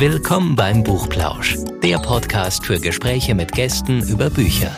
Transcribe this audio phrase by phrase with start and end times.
[0.00, 4.74] Willkommen beim Buchplausch, der Podcast für Gespräche mit Gästen über Bücher.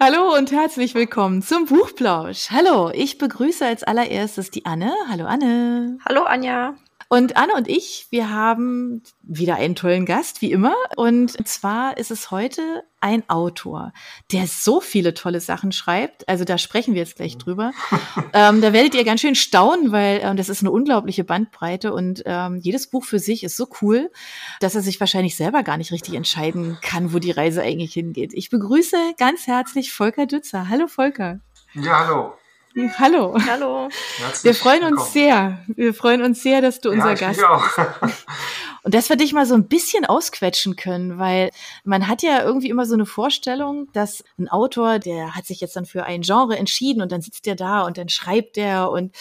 [0.00, 2.50] Hallo und herzlich willkommen zum Buchplausch.
[2.50, 4.92] Hallo, ich begrüße als allererstes die Anne.
[5.08, 5.98] Hallo Anne.
[6.04, 6.74] Hallo Anja.
[7.08, 10.74] Und Anne und ich, wir haben wieder einen tollen Gast, wie immer.
[10.96, 13.92] Und zwar ist es heute ein Autor,
[14.32, 16.28] der so viele tolle Sachen schreibt.
[16.28, 17.72] Also da sprechen wir jetzt gleich drüber.
[18.32, 22.22] ähm, da werdet ihr ganz schön staunen, weil ähm, das ist eine unglaubliche Bandbreite und
[22.26, 24.10] ähm, jedes Buch für sich ist so cool,
[24.58, 28.32] dass er sich wahrscheinlich selber gar nicht richtig entscheiden kann, wo die Reise eigentlich hingeht.
[28.34, 30.68] Ich begrüße ganz herzlich Volker Dützer.
[30.68, 31.38] Hallo Volker.
[31.74, 32.34] Ja, hallo.
[32.98, 33.34] Hallo.
[33.46, 33.88] Hallo.
[34.18, 35.64] Herzlich wir freuen uns willkommen.
[35.64, 35.64] sehr.
[35.76, 37.40] Wir freuen uns sehr, dass du unser ja, Gast
[38.02, 38.16] bist.
[38.82, 41.50] Und dass wir dich mal so ein bisschen ausquetschen können, weil
[41.84, 45.74] man hat ja irgendwie immer so eine Vorstellung, dass ein Autor, der hat sich jetzt
[45.74, 49.16] dann für ein Genre entschieden und dann sitzt der da und dann schreibt der und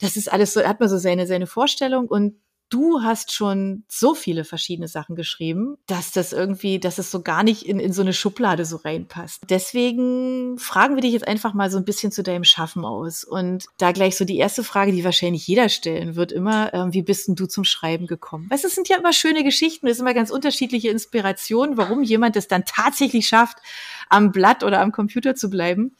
[0.00, 2.40] das ist alles so, hat man so seine, seine Vorstellung und
[2.74, 7.44] du hast schon so viele verschiedene Sachen geschrieben, dass das irgendwie, dass es so gar
[7.44, 9.42] nicht in, in so eine Schublade so reinpasst.
[9.48, 13.22] Deswegen fragen wir dich jetzt einfach mal so ein bisschen zu deinem Schaffen aus.
[13.22, 17.02] Und da gleich so die erste Frage, die wahrscheinlich jeder stellen wird, immer, äh, wie
[17.02, 18.50] bist denn du zum Schreiben gekommen?
[18.50, 22.34] Weißt, es sind ja immer schöne Geschichten, es sind immer ganz unterschiedliche Inspirationen, warum jemand
[22.34, 23.58] es dann tatsächlich schafft,
[24.08, 25.94] am Blatt oder am Computer zu bleiben.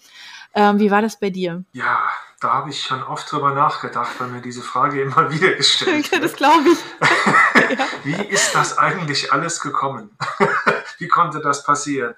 [0.55, 1.65] Ähm, wie war das bei dir?
[1.73, 2.01] Ja,
[2.41, 6.25] da habe ich schon oft drüber nachgedacht, weil mir diese Frage immer wieder gestellt wird.
[6.25, 6.79] Das glaube ich.
[8.05, 10.11] Wie ist das eigentlich alles gekommen?
[10.99, 12.15] Wie konnte das passieren?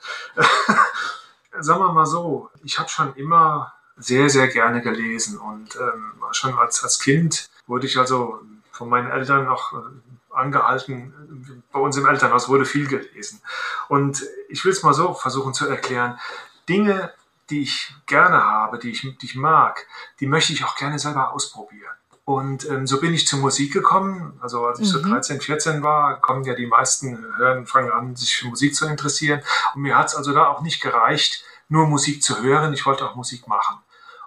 [1.59, 6.59] Sagen wir mal so, ich habe schon immer sehr, sehr gerne gelesen und ähm, schon
[6.59, 9.77] als, als Kind wurde ich also von meinen Eltern noch äh,
[10.37, 13.41] angehalten, bei uns im Elternhaus wurde viel gelesen.
[13.89, 16.19] Und ich will es mal so versuchen zu erklären.
[16.69, 17.13] Dinge,
[17.51, 19.87] die ich gerne habe, die ich, die ich mag,
[20.21, 21.95] die möchte ich auch gerne selber ausprobieren.
[22.27, 24.37] Und ähm, so bin ich zur Musik gekommen.
[24.43, 24.93] Also als ich mhm.
[24.93, 28.87] so 13, 14 war, kommen ja die meisten hören, fangen an, sich für Musik zu
[28.87, 29.43] interessieren.
[29.75, 32.73] Und mir hat es also da auch nicht gereicht, nur Musik zu hören.
[32.73, 33.79] Ich wollte auch Musik machen.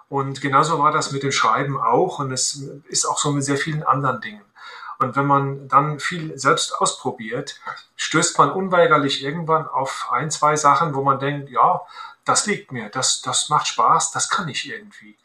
[0.08, 2.20] Und genauso war das mit dem Schreiben auch.
[2.20, 4.44] Und es ist auch so mit sehr vielen anderen Dingen.
[4.98, 7.60] Und wenn man dann viel selbst ausprobiert,
[7.96, 11.82] stößt man unweigerlich irgendwann auf ein, zwei Sachen, wo man denkt, ja,
[12.30, 15.16] das liegt mir, das, das macht Spaß, das kann ich irgendwie.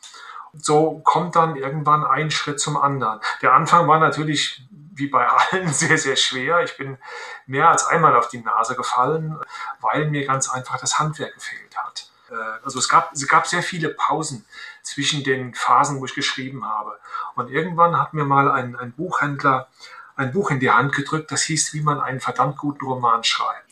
[0.54, 3.20] So kommt dann irgendwann ein Schritt zum anderen.
[3.42, 6.62] Der Anfang war natürlich wie bei allen sehr, sehr schwer.
[6.64, 6.98] Ich bin
[7.46, 9.38] mehr als einmal auf die Nase gefallen,
[9.82, 12.10] weil mir ganz einfach das Handwerk gefehlt hat.
[12.32, 14.46] Äh, also es gab, es gab sehr viele Pausen
[14.82, 16.98] zwischen den Phasen, wo ich geschrieben habe.
[17.36, 19.68] Und irgendwann hat mir mal ein, ein Buchhändler
[20.16, 23.65] ein Buch in die Hand gedrückt, das hieß, wie man einen verdammt guten Roman schreibt.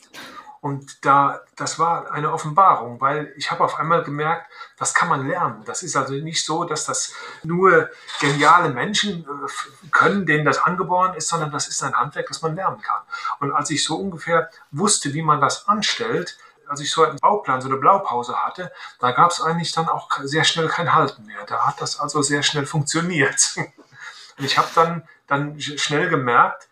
[0.64, 5.28] Und da, das war eine Offenbarung, weil ich habe auf einmal gemerkt, das kann man
[5.28, 5.62] lernen.
[5.66, 11.12] Das ist also nicht so, dass das nur geniale Menschen äh, können, denen das angeboren
[11.16, 13.02] ist, sondern das ist ein Handwerk, das man lernen kann.
[13.40, 17.60] Und als ich so ungefähr wusste, wie man das anstellt, als ich so einen Bauplan,
[17.60, 21.44] so eine Blaupause hatte, da gab es eigentlich dann auch sehr schnell kein Halten mehr.
[21.44, 23.54] Da hat das also sehr schnell funktioniert.
[24.38, 26.68] Und ich habe dann, dann schnell gemerkt,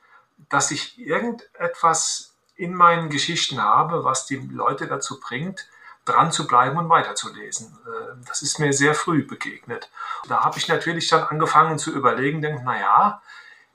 [0.49, 2.32] dass ich irgendetwas
[2.63, 5.69] in meinen Geschichten habe, was die Leute dazu bringt,
[6.05, 7.77] dran zu bleiben und weiterzulesen.
[7.87, 9.91] Äh, das ist mir sehr früh begegnet.
[10.29, 13.21] Da habe ich natürlich dann angefangen zu überlegen, denke, naja,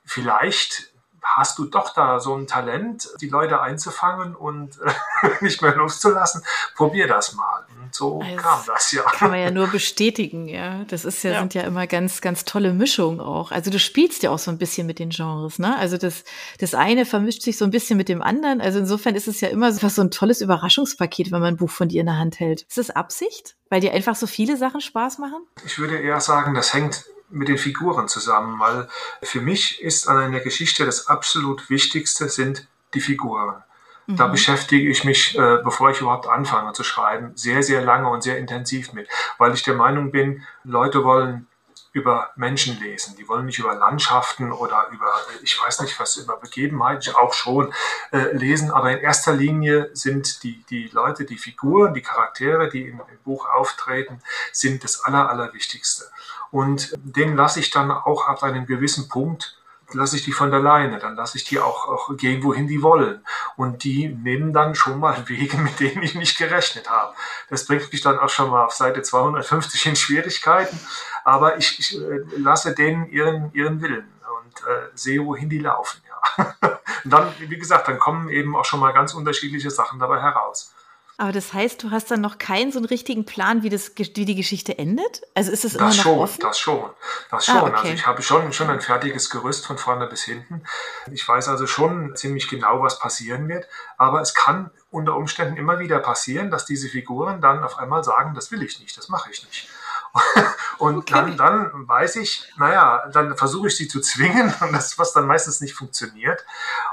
[0.04, 0.90] vielleicht
[1.22, 4.78] hast du doch da so ein Talent, die Leute einzufangen und
[5.40, 6.42] nicht mehr loszulassen.
[6.74, 7.66] Probier das mal.
[7.88, 9.02] Und so also kam das ja.
[9.02, 10.84] Kann man ja nur bestätigen, ja.
[10.88, 13.50] Das ist ja, ja, sind ja immer ganz, ganz tolle Mischungen auch.
[13.50, 15.76] Also du spielst ja auch so ein bisschen mit den Genres, ne?
[15.78, 16.24] Also das,
[16.58, 18.60] das eine vermischt sich so ein bisschen mit dem anderen.
[18.60, 21.70] Also insofern ist es ja immer so, so ein tolles Überraschungspaket, wenn man ein Buch
[21.70, 22.62] von dir in der Hand hält.
[22.62, 23.56] Ist das Absicht?
[23.70, 25.46] Weil dir einfach so viele Sachen Spaß machen?
[25.64, 28.88] Ich würde eher sagen, das hängt mit den Figuren zusammen, weil
[29.22, 33.62] für mich ist an einer Geschichte das absolut Wichtigste sind die Figuren.
[34.08, 34.16] Mhm.
[34.16, 38.22] Da beschäftige ich mich, äh, bevor ich überhaupt anfange zu schreiben, sehr, sehr lange und
[38.22, 41.46] sehr intensiv mit, weil ich der Meinung bin, Leute wollen
[41.92, 43.16] über Menschen lesen.
[43.16, 45.10] Die wollen nicht über Landschaften oder über,
[45.42, 47.72] ich weiß nicht was, über Begebenheiten, auch schon
[48.12, 52.82] äh, lesen, aber in erster Linie sind die, die Leute, die Figuren, die Charaktere, die
[52.82, 54.22] im, im Buch auftreten,
[54.52, 56.04] sind das Aller, Allerwichtigste.
[56.50, 59.57] Und den lasse ich dann auch ab einem gewissen Punkt
[59.92, 62.82] lasse ich die von der Leine, dann lasse ich die auch, auch gehen, wohin die
[62.82, 63.24] wollen.
[63.56, 67.14] Und die nehmen dann schon mal Wege, mit denen ich nicht gerechnet habe.
[67.48, 70.78] Das bringt mich dann auch schon mal auf Seite 250 in Schwierigkeiten,
[71.24, 74.08] aber ich, ich äh, lasse denen ihren, ihren Willen
[74.38, 76.00] und äh, sehe, wohin die laufen.
[76.08, 76.54] Ja.
[77.04, 80.74] und dann, wie gesagt, dann kommen eben auch schon mal ganz unterschiedliche Sachen dabei heraus.
[81.20, 84.24] Aber das heißt, du hast dann noch keinen so einen richtigen Plan, wie, das, wie
[84.24, 85.22] die Geschichte endet?
[85.34, 86.40] Also ist es immer noch schon, offen?
[86.40, 86.90] Das schon,
[87.28, 87.56] das schon.
[87.56, 87.76] Ah, okay.
[87.76, 90.62] Also ich habe schon, schon ein fertiges Gerüst von vorne bis hinten.
[91.10, 93.66] Ich weiß also schon ziemlich genau, was passieren wird.
[93.96, 98.34] Aber es kann unter Umständen immer wieder passieren, dass diese Figuren dann auf einmal sagen,
[98.34, 99.68] das will ich nicht, das mache ich nicht.
[100.78, 101.12] Und Okay.
[101.12, 105.26] dann, dann weiß ich, naja, dann versuche ich sie zu zwingen, und das, was dann
[105.26, 106.44] meistens nicht funktioniert.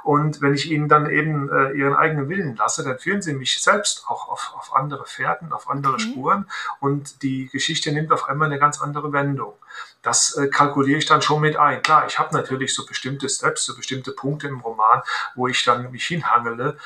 [0.04, 3.62] Und wenn ich ihnen dann eben äh, ihren eigenen Willen lasse, dann führen sie mich
[3.62, 6.04] selbst auch auf, auf andere Fährten, auf andere Okay.
[6.04, 9.54] Spuren und die Geschichte nimmt auf einmal eine ganz andere Wendung.
[10.02, 11.82] Das äh, kalkuliere ich dann schon mit ein.
[11.82, 15.02] Klar, ich habe natürlich so bestimmte Steps, so bestimmte Punkte im Roman,
[15.36, 16.78] wo ich dann mich hinhangele.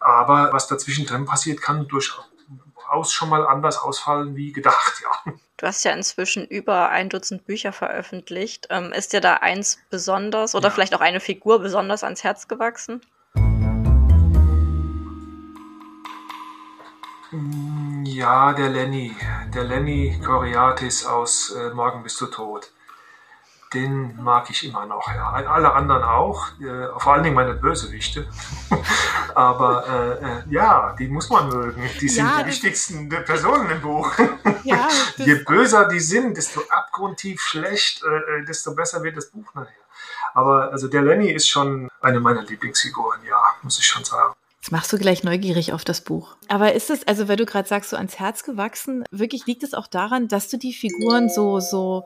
[0.00, 1.86] Aber was dazwischen drin passiert, kann
[2.88, 5.32] durchaus schon mal anders ausfallen wie gedacht, ja.
[5.58, 8.68] Du hast ja inzwischen über ein Dutzend Bücher veröffentlicht.
[8.70, 10.74] Ähm, ist dir da eins besonders oder Ja.
[10.74, 13.00] vielleicht auch eine Figur besonders ans Herz gewachsen?
[17.32, 19.14] Mm, Ja, der Lenny,
[19.54, 22.70] der Lenny Coriatis aus äh, Morgen bist du tot.
[23.74, 25.30] Den mag ich immer noch, ja.
[25.30, 28.26] Alle anderen auch, äh, vor allen Dingen meine Bösewichte.
[29.34, 31.82] Aber äh, äh, ja, die muss man mögen.
[32.00, 33.24] Die sind Ja, die wichtigsten der
[33.70, 34.10] im Buch.
[34.64, 39.52] Ja, Je böser die sind, desto abgrundtief schlecht, äh, äh, desto besser wird das Buch
[39.54, 39.72] nachher.
[40.34, 44.34] Aber also der Lenny ist schon eine meiner Lieblingsfiguren, ja, muss ich schon sagen.
[44.60, 46.36] Jetzt machst du gleich neugierig auf das Buch.
[46.48, 49.72] Aber ist es, also weil du gerade sagst, so ans Herz gewachsen, wirklich liegt es
[49.72, 52.04] auch daran, dass du die Figuren so, so,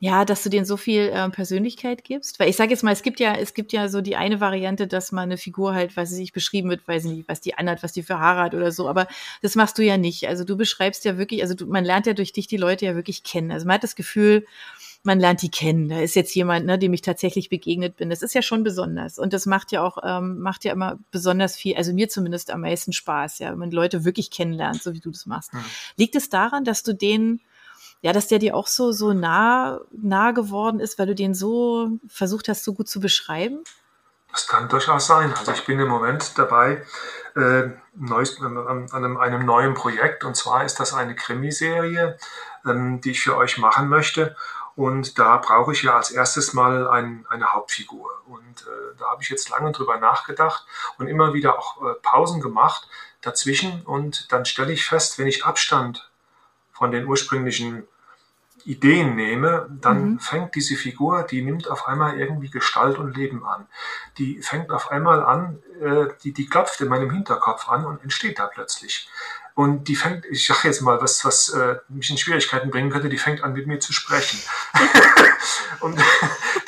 [0.00, 2.38] ja, dass du denen so viel ähm, Persönlichkeit gibst?
[2.38, 4.86] Weil ich sage jetzt mal, es gibt ja, es gibt ja so die eine Variante,
[4.86, 7.54] dass man eine Figur halt, weiß ich nicht, beschrieben wird, weiß ich nicht, was die
[7.54, 8.88] anhat, was die für Haare hat oder so.
[8.88, 9.08] Aber
[9.42, 10.28] das machst du ja nicht.
[10.28, 12.94] Also du beschreibst ja wirklich, also du, man lernt ja durch dich die Leute ja
[12.94, 13.50] wirklich kennen.
[13.50, 14.46] Also man hat das Gefühl,
[15.02, 15.88] man lernt die kennen.
[15.88, 18.10] Da ist jetzt jemand, ne, dem ich tatsächlich begegnet bin.
[18.10, 19.18] Das ist ja schon besonders.
[19.18, 22.60] Und das macht ja auch, ähm, macht ja immer besonders viel, also mir zumindest am
[22.60, 25.54] meisten Spaß, ja, wenn man Leute wirklich kennenlernt, so wie du das machst.
[25.54, 25.64] Mhm.
[25.96, 27.40] Liegt es daran, dass du den,
[28.00, 31.98] ja, dass der dir auch so, so nah, nah geworden ist, weil du den so
[32.08, 33.64] versucht hast, so gut zu beschreiben?
[34.30, 35.32] Das kann durchaus sein.
[35.36, 36.84] Also ich bin im Moment dabei
[37.34, 42.18] äh, neues, an, einem, einem neuen Projekt und zwar ist das eine Krimiserie,
[42.66, 44.36] ähm, die ich für euch machen möchte.
[44.76, 48.10] Und da brauche ich ja als erstes mal ein, eine Hauptfigur.
[48.26, 50.66] Und äh, da habe ich jetzt lange drüber nachgedacht
[50.98, 52.86] und immer wieder auch äh, Pausen gemacht
[53.20, 53.82] dazwischen.
[53.82, 56.07] Und dann stelle ich fest, wenn ich Abstand
[56.78, 57.86] von den ursprünglichen
[58.64, 60.18] Ideen nehme, dann Mhm.
[60.20, 63.66] fängt diese Figur, die nimmt auf einmal irgendwie Gestalt und Leben an.
[64.18, 68.38] Die fängt auf einmal an, äh, die, die klopft in meinem Hinterkopf an und entsteht
[68.38, 69.08] da plötzlich.
[69.58, 73.08] Und die fängt, ich sage jetzt mal, was, was äh, mich in Schwierigkeiten bringen könnte,
[73.08, 74.38] die fängt an mit mir zu sprechen.
[75.80, 76.00] und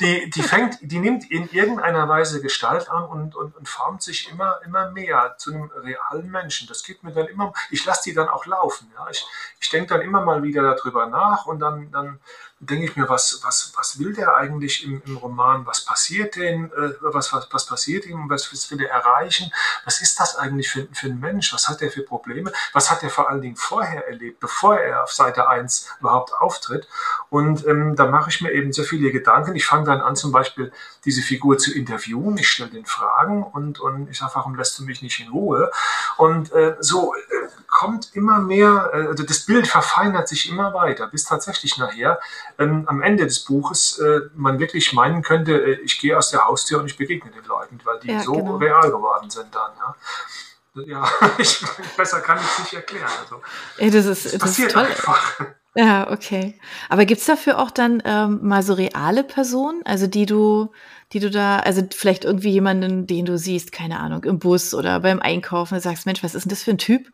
[0.00, 4.28] die, die fängt, die nimmt in irgendeiner Weise Gestalt an und, und, und formt sich
[4.32, 6.66] immer, immer mehr zu einem realen Menschen.
[6.66, 8.90] Das geht mir dann immer, ich lasse die dann auch laufen.
[8.96, 9.06] Ja?
[9.08, 9.24] Ich,
[9.60, 12.18] ich denke dann immer mal wieder darüber nach und dann, dann
[12.62, 15.66] denke ich mir, was, was, was will der eigentlich im, im Roman?
[15.66, 16.66] Was passiert denn?
[16.66, 18.28] Äh, was, was, was passiert ihm?
[18.28, 19.50] Was, was will er erreichen?
[19.86, 21.54] Was ist das eigentlich für, für ein Mensch?
[21.54, 22.52] Was hat er für Probleme?
[22.74, 26.86] Was hat er vor allen Dingen vorher erlebt, bevor er auf Seite 1 überhaupt auftritt?
[27.30, 29.56] Und ähm, da mache ich mir eben sehr viele Gedanken.
[29.56, 30.70] Ich fange dann an, zum Beispiel
[31.06, 32.36] diese Figur zu interviewen.
[32.36, 35.70] Ich stelle den Fragen und, und ich sage, warum lässt du mich nicht in Ruhe?
[36.18, 41.06] Und äh, so äh, kommt immer mehr, äh, also das Bild verfeinert sich immer weiter,
[41.06, 42.20] bis tatsächlich nachher
[42.58, 46.44] ähm, am Ende des Buches äh, man wirklich meinen könnte, äh, ich gehe aus der
[46.44, 48.56] Haustür und ich begegne den Leuten, weil die Ja, so genau.
[48.56, 49.70] real geworden sind dann.
[49.78, 51.64] Ja, ja ich,
[51.96, 53.10] besser kann ich es nicht erklären.
[53.22, 53.42] Also,
[53.76, 54.84] Ey, das ist, das ist passiert toll.
[54.84, 55.40] einfach.
[55.76, 56.58] Ja, okay.
[56.88, 60.72] Aber gibt's dafür auch dann ähm, mal so reale Personen, also die du,
[61.12, 64.98] die du da, also vielleicht irgendwie jemanden, den du siehst, keine Ahnung, im Bus oder
[65.00, 67.08] beim Einkaufen, und sagst, Mensch, was ist denn das für ein Typ?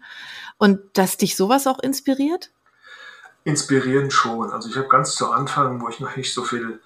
[0.56, 2.50] Und dass dich sowas auch inspiriert?
[3.44, 4.50] Inspirieren schon.
[4.50, 6.80] Also ich habe ganz zu Anfang, wo ich noch nicht so viel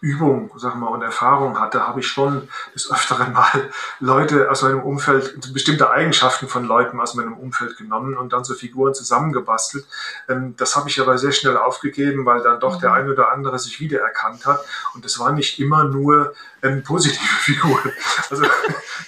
[0.00, 4.80] Übung, sag mal, und Erfahrung hatte, habe ich schon des Öfteren mal Leute aus meinem
[4.80, 9.86] Umfeld, bestimmte Eigenschaften von Leuten aus meinem Umfeld genommen und dann so Figuren zusammengebastelt.
[10.28, 13.58] Ähm, das habe ich aber sehr schnell aufgegeben, weil dann doch der ein oder andere
[13.58, 14.64] sich wiedererkannt hat.
[14.94, 17.92] Und es waren nicht immer nur ähm, positive Figuren.
[18.30, 18.44] Also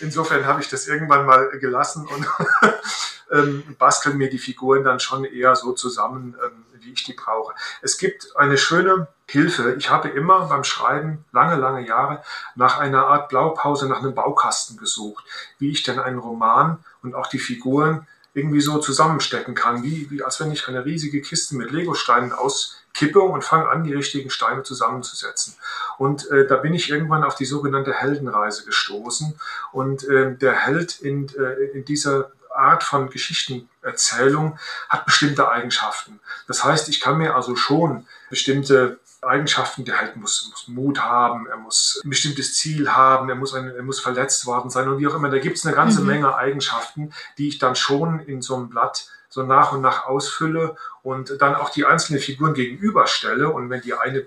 [0.00, 2.26] insofern habe ich das irgendwann mal gelassen und
[3.30, 7.54] ähm, basteln mir die Figuren dann schon eher so zusammen, ähm, wie ich die brauche.
[7.82, 9.74] Es gibt eine schöne Hilfe.
[9.78, 12.22] Ich habe immer beim Schreiben lange, lange Jahre
[12.54, 15.24] nach einer Art Blaupause, nach einem Baukasten gesucht,
[15.58, 20.22] wie ich denn einen Roman und auch die Figuren irgendwie so zusammenstecken kann, wie, wie
[20.22, 24.62] als wenn ich eine riesige Kiste mit Legosteinen auskippe und fange an, die richtigen Steine
[24.62, 25.56] zusammenzusetzen.
[25.98, 29.38] Und äh, da bin ich irgendwann auf die sogenannte Heldenreise gestoßen.
[29.72, 36.20] Und äh, der Held in, äh, in dieser Art von Geschichtenerzählung hat bestimmte Eigenschaften.
[36.46, 41.46] Das heißt, ich kann mir also schon bestimmte Eigenschaften, der halt muss, muss Mut haben,
[41.46, 44.98] er muss ein bestimmtes Ziel haben, er muss, ein, er muss verletzt worden sein und
[44.98, 45.28] wie auch immer.
[45.28, 46.06] Da gibt es eine ganze mhm.
[46.06, 50.76] Menge Eigenschaften, die ich dann schon in so einem Blatt so nach und nach ausfülle
[51.02, 53.48] und dann auch die einzelnen Figuren gegenüberstelle.
[53.50, 54.26] Und wenn die eine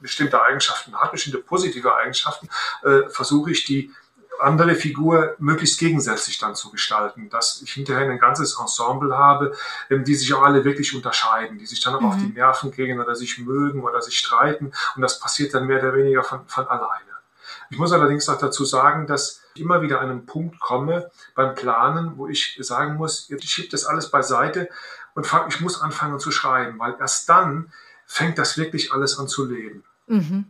[0.00, 2.48] bestimmte Eigenschaften hat, bestimmte positive Eigenschaften,
[2.82, 3.92] äh, versuche ich die
[4.40, 9.52] andere Figur möglichst gegensätzlich dann zu gestalten, dass ich hinterher ein ganzes Ensemble habe,
[9.90, 12.06] ähm, die sich auch alle wirklich unterscheiden, die sich dann auch mhm.
[12.06, 15.78] auf die Nerven gehen oder sich mögen oder sich streiten und das passiert dann mehr
[15.78, 17.04] oder weniger von, von alleine.
[17.70, 21.54] Ich muss allerdings auch dazu sagen, dass ich immer wieder an einen Punkt komme beim
[21.54, 24.68] Planen, wo ich sagen muss, ich schiebe das alles beiseite
[25.14, 27.72] und ich muss anfangen zu schreiben, weil erst dann
[28.06, 29.84] fängt das wirklich alles an zu leben.
[30.06, 30.46] Mhm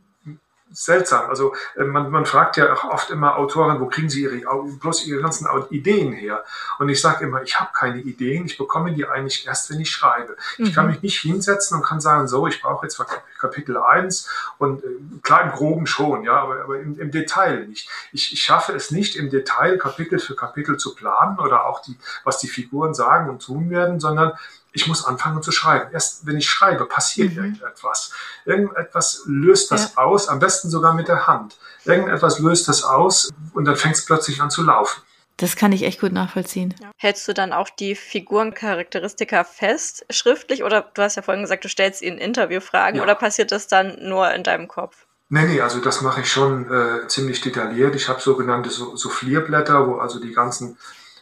[0.72, 1.28] seltsam.
[1.28, 4.40] Also äh, man, man fragt ja auch oft immer Autoren, wo kriegen sie ihre,
[4.80, 6.44] bloß ihre ganzen Ideen her?
[6.78, 9.90] Und ich sage immer, ich habe keine Ideen, ich bekomme die eigentlich erst, wenn ich
[9.90, 10.36] schreibe.
[10.58, 10.66] Mhm.
[10.66, 10.92] Ich kann mhm.
[10.92, 13.02] mich nicht hinsetzen und kann sagen, so, ich brauche jetzt
[13.38, 14.88] Kapitel 1 und äh,
[15.22, 17.88] klar im Groben schon, ja, aber, aber im, im Detail nicht.
[18.12, 21.96] Ich, ich schaffe es nicht, im Detail Kapitel für Kapitel zu planen oder auch die,
[22.24, 24.32] was die Figuren sagen und tun werden, sondern
[24.72, 25.90] ich muss anfangen zu schreiben.
[25.92, 27.38] Erst wenn ich schreibe, passiert mhm.
[27.38, 28.12] irgendetwas.
[28.44, 30.02] Irgendetwas löst das ja.
[30.02, 31.58] aus, am besten sogar mit der Hand.
[31.84, 35.02] Irgendetwas löst das aus und dann fängt es plötzlich an zu laufen.
[35.38, 36.74] Das kann ich echt gut nachvollziehen.
[36.82, 36.90] Ja.
[36.96, 40.64] Hältst du dann auch die Figurencharakteristika fest, schriftlich?
[40.64, 43.02] Oder du hast ja vorhin gesagt, du stellst ihnen Interviewfragen ja.
[43.04, 45.06] oder passiert das dann nur in deinem Kopf?
[45.30, 47.94] Nee, nee, also das mache ich schon äh, ziemlich detailliert.
[47.94, 50.76] Ich habe sogenannte Soufflierblätter, wo also die ganzen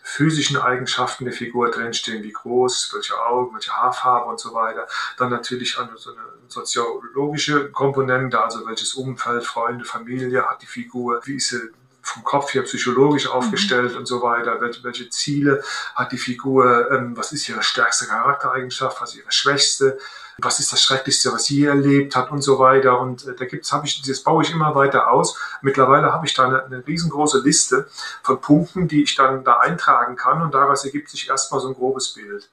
[0.06, 4.86] physischen Eigenschaften der Figur drinstehen, wie groß, welche Augen, welche Haarfarbe und so weiter.
[5.18, 11.34] Dann natürlich so eine soziologische Komponente, also welches Umfeld, Freunde, Familie hat die Figur, wie
[11.34, 11.70] ist sie
[12.02, 13.98] vom Kopf her psychologisch aufgestellt mhm.
[13.98, 15.60] und so weiter, welche, welche, Ziele
[15.96, 19.98] hat die Figur, ähm, was ist ihre stärkste Charaktereigenschaft, was ist ihre schwächste,
[20.38, 23.00] was ist das Schrecklichste, was sie erlebt hat und so weiter.
[23.00, 25.38] Und äh, da gibt's, habe ich, das baue ich immer weiter aus.
[25.62, 27.88] Mittlerweile habe ich da eine, eine riesengroße Liste
[28.22, 31.74] von Punkten, die ich dann da eintragen kann und daraus ergibt sich erstmal so ein
[31.74, 32.50] grobes Bild.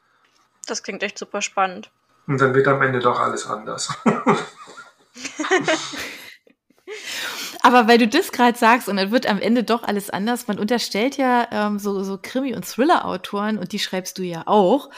[0.66, 1.92] Das klingt echt super spannend.
[2.26, 3.90] Und dann wird am Ende doch alles anders.
[7.66, 10.60] Aber weil du das gerade sagst und dann wird am Ende doch alles anders, man
[10.60, 14.90] unterstellt ja ähm, so, so Krimi- und Thriller-Autoren, und die schreibst du ja auch,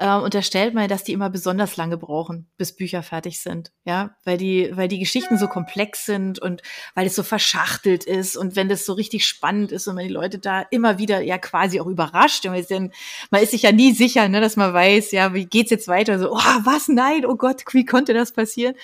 [0.00, 3.70] ähm, unterstellt man, dass die immer besonders lange brauchen, bis Bücher fertig sind.
[3.84, 6.62] Ja, weil die, weil die Geschichten so komplex sind und
[6.96, 10.12] weil es so verschachtelt ist und wenn das so richtig spannend ist und wenn die
[10.12, 12.90] Leute da immer wieder ja quasi auch überrascht, man ist, denn,
[13.30, 16.18] man ist sich ja nie sicher, ne, dass man weiß, ja, wie geht's jetzt weiter?
[16.18, 16.88] So, oh, was?
[16.88, 18.74] Nein, oh Gott, wie konnte das passieren?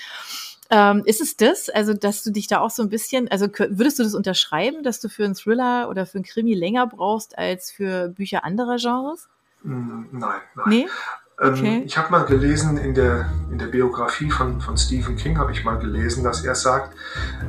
[0.71, 3.99] Ähm, ist es das, also dass du dich da auch so ein bisschen, also würdest
[3.99, 7.71] du das unterschreiben, dass du für einen Thriller oder für einen Krimi länger brauchst als
[7.71, 9.29] für Bücher anderer Genres?
[9.63, 10.69] Mm, nein, nein.
[10.69, 10.87] Nee?
[11.41, 11.83] Ähm, okay.
[11.85, 15.65] ich habe mal gelesen in der, in der Biografie von, von Stephen King, habe ich
[15.65, 16.95] mal gelesen, dass er sagt,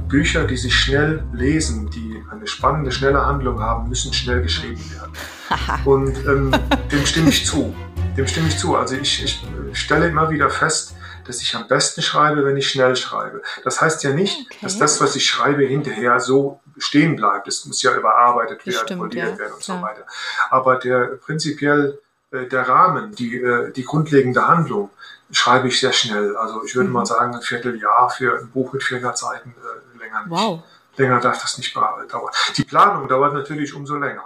[0.08, 5.14] Bücher, die sich schnell lesen, die eine spannende, schnelle Handlung haben, müssen schnell geschrieben werden.
[5.86, 6.52] Und ähm,
[6.92, 7.76] dem stimme ich zu.
[8.18, 8.76] Dem stimme ich zu.
[8.76, 12.96] Also ich, ich stelle immer wieder fest, dass ich am besten schreibe, wenn ich schnell
[12.96, 13.42] schreibe.
[13.64, 14.60] Das heißt ja nicht, okay.
[14.62, 17.48] dass das, was ich schreibe, hinterher so stehen bleibt.
[17.48, 19.78] Es muss ja überarbeitet werden, stimmt, poliert ja, werden und klar.
[19.80, 20.06] so weiter.
[20.50, 22.00] Aber der prinzipiell
[22.32, 24.90] äh, der Rahmen, die, äh, die grundlegende Handlung,
[25.32, 26.36] schreibe ich sehr schnell.
[26.38, 26.94] Also ich würde mhm.
[26.94, 30.32] mal sagen, ein Vierteljahr für ein Buch mit 400 Seiten äh, länger nicht.
[30.32, 30.64] Wow.
[30.98, 32.32] Länger darf das nicht dauern.
[32.56, 34.24] Die Planung dauert natürlich umso länger.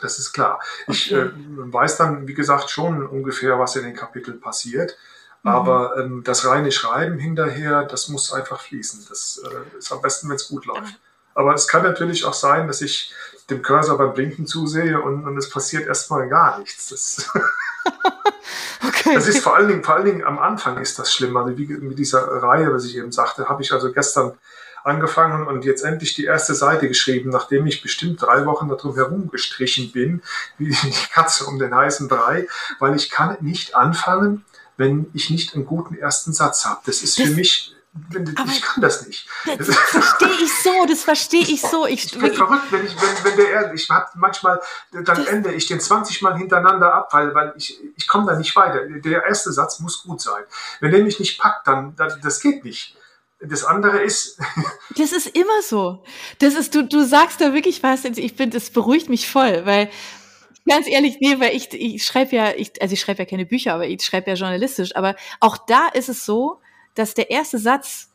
[0.00, 0.60] Das ist klar.
[0.86, 0.92] Okay.
[0.92, 4.96] Ich äh, weiß dann, wie gesagt, schon ungefähr, was in den Kapiteln passiert.
[5.42, 5.50] Mhm.
[5.50, 9.06] Aber ähm, das reine Schreiben hinterher, das muss einfach fließen.
[9.08, 10.98] Das äh, ist am besten, wenn es gut läuft.
[11.34, 13.14] Aber es kann natürlich auch sein, dass ich
[13.48, 16.88] dem Cursor beim Blinken zusehe und, und es passiert erstmal gar nichts.
[16.88, 17.30] Das,
[18.86, 19.14] okay.
[19.14, 21.36] das ist vor allen, Dingen, vor allen Dingen am Anfang ist das schlimm.
[21.36, 24.36] Also wie mit dieser Reihe, was ich eben sagte, habe ich also gestern
[24.82, 29.92] angefangen und jetzt endlich die erste Seite geschrieben, nachdem ich bestimmt drei Wochen darum herumgestrichen
[29.92, 30.22] bin,
[30.58, 34.44] wie die Katze um den heißen Brei, weil ich kann nicht anfangen,
[34.80, 36.80] wenn ich nicht einen guten ersten Satz habe.
[36.86, 37.74] Das ist das, für mich,
[38.14, 39.28] ich kann das nicht.
[39.58, 41.86] Das, verstehe ich so, das verstehe ich so.
[41.86, 44.58] Ich, ich bin verrückt, wenn ich, wenn, wenn der, ich habe manchmal,
[44.90, 48.56] dann ende ich den 20 Mal hintereinander ab, weil, weil ich, ich komme da nicht
[48.56, 48.86] weiter.
[48.86, 50.44] Der erste Satz muss gut sein.
[50.80, 52.96] Wenn der mich nicht packt, dann, dann das geht nicht.
[53.42, 54.38] Das andere ist.
[54.96, 56.02] das ist immer so.
[56.38, 59.90] Das ist, du, du sagst da wirklich was, ich finde, das beruhigt mich voll, weil
[60.68, 63.74] Ganz ehrlich, nee, weil ich, ich schreibe ja, ich, also ich schreibe ja keine Bücher,
[63.74, 64.94] aber ich schreibe ja journalistisch.
[64.94, 66.60] Aber auch da ist es so,
[66.94, 68.10] dass der erste Satz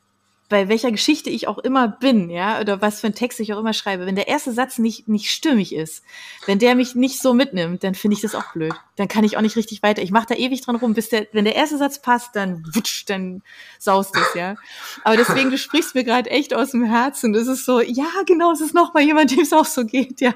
[0.47, 3.59] bei welcher Geschichte ich auch immer bin, ja, oder was für einen Text ich auch
[3.59, 6.03] immer schreibe, wenn der erste Satz nicht, nicht stimmig ist,
[6.45, 8.73] wenn der mich nicht so mitnimmt, dann finde ich das auch blöd.
[8.95, 10.03] Dann kann ich auch nicht richtig weiter.
[10.03, 13.05] Ich mache da ewig dran rum, bis der, wenn der erste Satz passt, dann wutsch,
[13.07, 13.41] dann
[13.79, 14.55] saust es, ja.
[15.03, 17.33] Aber deswegen, du sprichst mir gerade echt aus dem Herzen.
[17.33, 20.21] Das ist so, ja, genau, es ist noch mal jemand, dem es auch so geht,
[20.21, 20.33] ja.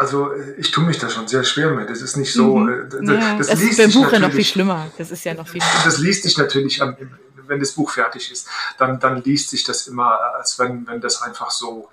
[0.00, 1.90] Also ich tue mich da schon sehr schwer mit.
[1.90, 2.56] Das ist nicht so.
[2.56, 2.88] Mhm.
[3.06, 4.90] Äh, das, das ist beim Buch ja noch viel schlimmer.
[4.96, 5.84] Das ist ja noch viel schlimmer.
[5.84, 6.80] Das liest sich natürlich
[7.50, 11.20] wenn das Buch fertig ist, dann, dann liest sich das immer, als wenn, wenn das
[11.20, 11.90] einfach so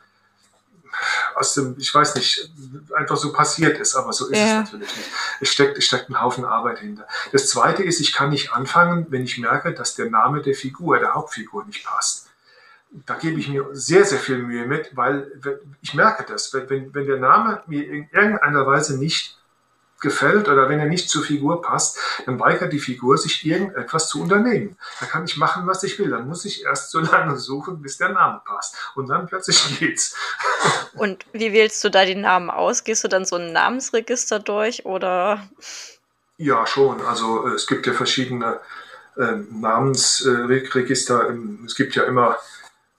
[1.36, 2.50] aus dem, ich weiß nicht,
[2.96, 4.62] einfach so passiert ist, aber so ist ja.
[4.62, 5.10] es natürlich nicht.
[5.42, 7.08] Es steckt, es steckt ein Haufen Arbeit hinter.
[7.32, 11.00] Das zweite ist, ich kann nicht anfangen, wenn ich merke, dass der Name der Figur,
[11.00, 12.27] der Hauptfigur nicht passt.
[12.90, 15.32] Da gebe ich mir sehr, sehr viel Mühe mit, weil
[15.82, 19.38] ich merke das, wenn, wenn der Name mir in irgendeiner Weise nicht
[20.00, 24.22] gefällt oder wenn er nicht zur Figur passt, dann weigert die Figur sich irgendetwas zu
[24.22, 24.78] unternehmen.
[25.00, 26.10] Da kann ich machen, was ich will.
[26.10, 28.76] Dann muss ich erst so lange suchen, bis der Name passt.
[28.96, 30.16] Und dann plötzlich geht's.
[30.94, 32.84] Und wie wählst du da die Namen aus?
[32.84, 35.48] Gehst du dann so ein Namensregister durch oder?
[36.38, 37.02] Ja, schon.
[37.02, 38.60] Also äh, es gibt ja verschiedene
[39.18, 41.30] äh, Namensregister.
[41.30, 42.38] Ähm, es gibt ja immer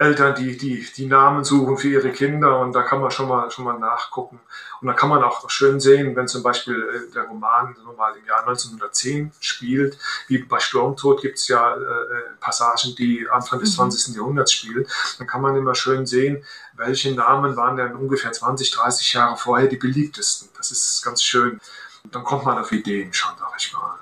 [0.01, 3.51] Eltern, die, die, die Namen suchen für ihre Kinder und da kann man schon mal,
[3.51, 4.39] schon mal nachgucken.
[4.81, 8.25] Und da kann man auch schön sehen, wenn zum Beispiel äh, der Roman mal im
[8.25, 13.75] Jahr 1910 spielt, wie bei Sturmtod gibt es ja äh, äh, Passagen, die Anfang des
[13.75, 14.11] 20.
[14.11, 14.21] Mhm.
[14.21, 14.87] Jahrhunderts spielen,
[15.19, 16.45] dann kann man immer schön sehen,
[16.77, 20.49] welche Namen waren denn ungefähr 20, 30 Jahre vorher die beliebtesten.
[20.57, 21.61] Das ist ganz schön.
[22.05, 23.98] Und dann kommt man auf Ideen schon, sag ich mal.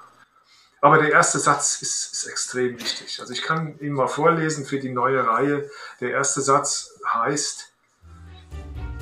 [0.87, 3.19] Aber der erste Satz ist, ist extrem wichtig.
[3.19, 5.69] Also ich kann ihn mal vorlesen für die neue Reihe.
[6.01, 7.73] Der erste Satz heißt,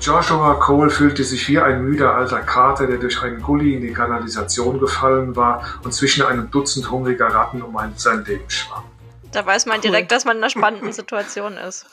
[0.01, 3.93] Joshua Cole fühlte sich wie ein müder alter Kater, der durch einen Gully in die
[3.93, 8.85] Kanalisation gefallen war und zwischen einem Dutzend hungriger Ratten um ein, sein Leben schwamm.
[9.33, 11.85] Da weiß man direkt, dass man in einer spannenden Situation ist.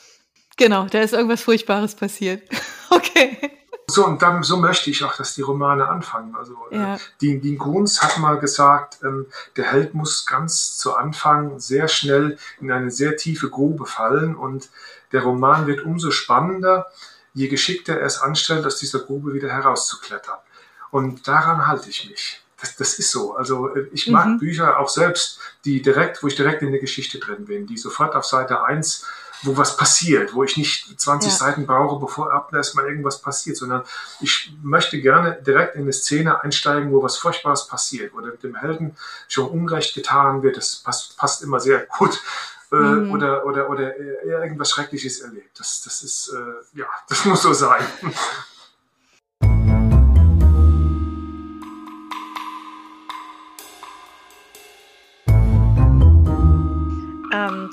[0.56, 2.48] Genau, da ist irgendwas Furchtbares passiert.
[2.88, 3.36] okay.
[3.92, 6.34] So, und dann, so möchte ich auch, dass die Romane anfangen.
[6.34, 6.94] Also, äh, ja.
[6.94, 11.88] äh, Dean, Dean Kuhns hat mal gesagt, ähm, der Held muss ganz zu Anfang sehr
[11.88, 14.70] schnell in eine sehr tiefe Grube fallen und
[15.12, 16.86] der Roman wird umso spannender,
[17.34, 20.38] je geschickter er es anstellt, aus dieser Grube wieder herauszuklettern.
[20.90, 22.42] Und daran halte ich mich.
[22.60, 23.34] Das, das ist so.
[23.34, 24.38] Also äh, ich mag mhm.
[24.38, 28.14] Bücher auch selbst, die direkt, wo ich direkt in der Geschichte drin bin, die sofort
[28.14, 29.04] auf Seite 1
[29.42, 31.36] wo was passiert, wo ich nicht 20 ja.
[31.36, 33.82] Seiten brauche, bevor ab erstmal irgendwas passiert, sondern
[34.20, 38.96] ich möchte gerne direkt in eine Szene einsteigen, wo was Furchtbares passiert oder dem Helden
[39.28, 40.56] schon Unrecht getan wird.
[40.56, 42.20] Das passt, passt immer sehr gut.
[42.72, 43.12] Äh, mhm.
[43.12, 45.58] Oder, oder, oder er irgendwas Schreckliches erlebt.
[45.58, 47.84] Das, das ist, äh, ja, das muss so sein.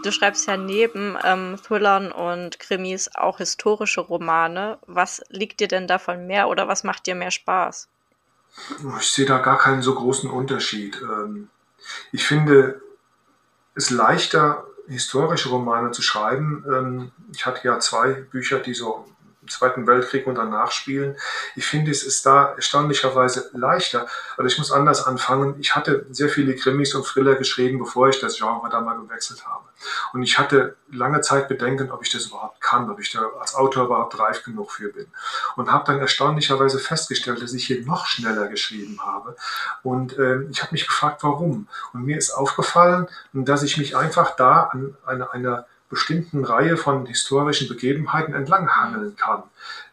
[0.02, 4.78] Du schreibst ja neben ähm, Thrillern und Krimis auch historische Romane.
[4.88, 7.88] Was liegt dir denn davon mehr oder was macht dir mehr Spaß?
[9.00, 11.02] Ich sehe da gar keinen so großen Unterschied.
[11.02, 11.50] Ähm,
[12.12, 12.82] ich finde
[13.76, 16.66] es leichter, historische Romane zu schreiben.
[16.68, 19.06] Ähm, ich hatte ja zwei Bücher, die so
[19.50, 21.18] Zweiten Weltkrieg und danach spielen.
[21.56, 24.08] Ich finde, es ist da erstaunlicherweise leichter.
[24.38, 25.56] Also ich muss anders anfangen.
[25.60, 29.46] Ich hatte sehr viele Krimis und Thriller geschrieben, bevor ich das Genre da mal gewechselt
[29.48, 29.66] habe.
[30.14, 33.56] Und ich hatte lange Zeit Bedenken, ob ich das überhaupt kann, ob ich da als
[33.56, 35.08] Autor überhaupt reif genug für bin.
[35.56, 39.36] Und habe dann erstaunlicherweise festgestellt, dass ich hier noch schneller geschrieben habe.
[39.84, 41.68] Und äh, ich habe mich gefragt, warum.
[41.94, 47.06] Und mir ist aufgefallen, dass ich mich einfach da an einer, einer bestimmten Reihe von
[47.06, 49.44] historischen Begebenheiten entlanghangeln kann,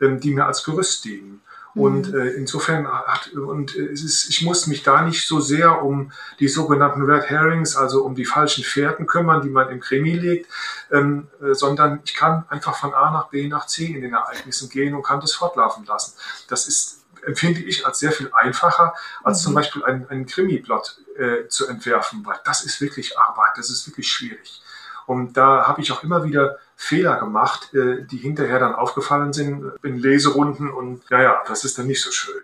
[0.00, 1.42] ähm, die mir als Gerüst dienen.
[1.76, 2.18] Und mhm.
[2.18, 6.10] äh, insofern hat, und äh, es ist, ich muss mich da nicht so sehr um
[6.40, 10.50] die sogenannten Red Herrings, also um die falschen Fährten kümmern, die man im Krimi legt,
[10.90, 14.70] ähm, äh, sondern ich kann einfach von A nach B nach C in den Ereignissen
[14.70, 16.14] gehen und kann das fortlaufen lassen.
[16.48, 19.44] Das ist, empfinde ich als sehr viel einfacher, als mhm.
[19.44, 23.86] zum Beispiel einen, einen Krimi-Plot äh, zu entwerfen, weil das ist wirklich Arbeit, das ist
[23.86, 24.62] wirklich schwierig.
[25.06, 29.72] Und da habe ich auch immer wieder Fehler gemacht, äh, die hinterher dann aufgefallen sind
[29.82, 30.70] in Leserunden.
[30.70, 32.42] Und naja, das ist dann nicht so schön.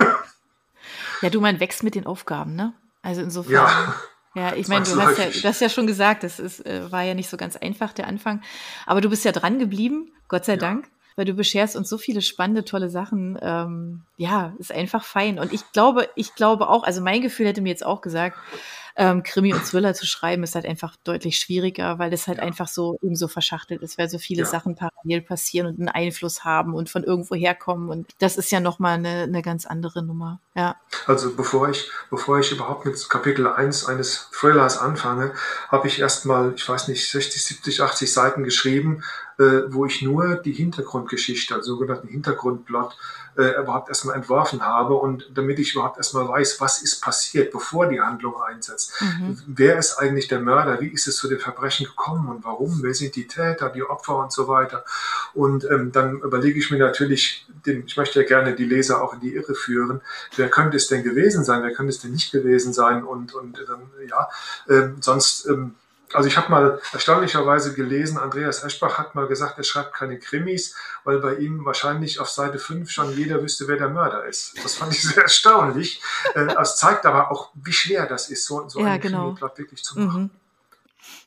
[1.20, 2.72] ja, du, man wächst mit den Aufgaben, ne?
[3.02, 3.52] Also insofern.
[3.52, 3.94] Ja.
[4.36, 7.02] Ja, ich meine, du hast ja, du hast ja schon gesagt, das ist, äh, war
[7.02, 8.42] ja nicht so ganz einfach, der Anfang.
[8.84, 10.58] Aber du bist ja dran geblieben, Gott sei ja.
[10.58, 13.38] Dank, weil du bescherst uns so viele spannende, tolle Sachen.
[13.40, 15.38] Ähm, ja, ist einfach fein.
[15.38, 18.36] Und ich glaube, ich glaube auch, also mein Gefühl hätte mir jetzt auch gesagt,
[18.98, 22.44] Ähm, Krimi und Thriller zu schreiben ist halt einfach deutlich schwieriger, weil es halt ja.
[22.44, 24.48] einfach so eben so verschachtelt ist, weil so viele ja.
[24.48, 27.90] Sachen parallel passieren und einen Einfluss haben und von irgendwo herkommen.
[27.90, 30.40] Und das ist ja nochmal eine, eine ganz andere Nummer.
[30.54, 30.76] Ja.
[31.06, 35.34] Also bevor ich, bevor ich überhaupt mit Kapitel 1 eines Thrillers anfange,
[35.68, 39.02] habe ich erstmal, ich weiß nicht, 60, 70, 80 Seiten geschrieben,
[39.38, 42.96] wo ich nur die Hintergrundgeschichte, also sogenannten Hintergrundplot,
[43.36, 47.86] äh, überhaupt erstmal entworfen habe und damit ich überhaupt erstmal weiß, was ist passiert, bevor
[47.86, 48.94] die Handlung einsetzt.
[49.00, 49.38] Mhm.
[49.46, 50.80] Wer ist eigentlich der Mörder?
[50.80, 52.82] Wie ist es zu den Verbrechen gekommen und warum?
[52.82, 54.84] Wer sind die Täter, die Opfer und so weiter?
[55.34, 59.14] Und ähm, dann überlege ich mir natürlich, den, ich möchte ja gerne die Leser auch
[59.14, 60.00] in die Irre führen.
[60.36, 61.62] Wer könnte es denn gewesen sein?
[61.62, 63.04] Wer könnte es denn nicht gewesen sein?
[63.04, 64.28] Und, und dann, ja,
[64.68, 65.74] ähm, sonst, ähm,
[66.12, 70.74] also ich habe mal erstaunlicherweise gelesen, Andreas Eschbach hat mal gesagt, er schreibt keine Krimis,
[71.04, 74.54] weil bei ihm wahrscheinlich auf Seite 5 schon jeder wüsste, wer der Mörder ist.
[74.62, 76.00] Das fand ich sehr erstaunlich.
[76.34, 79.34] Äh, es zeigt aber auch, wie schwer das ist, so, so ja, einen genau.
[79.34, 80.22] Krimi wirklich zu machen.
[80.22, 80.30] Mhm.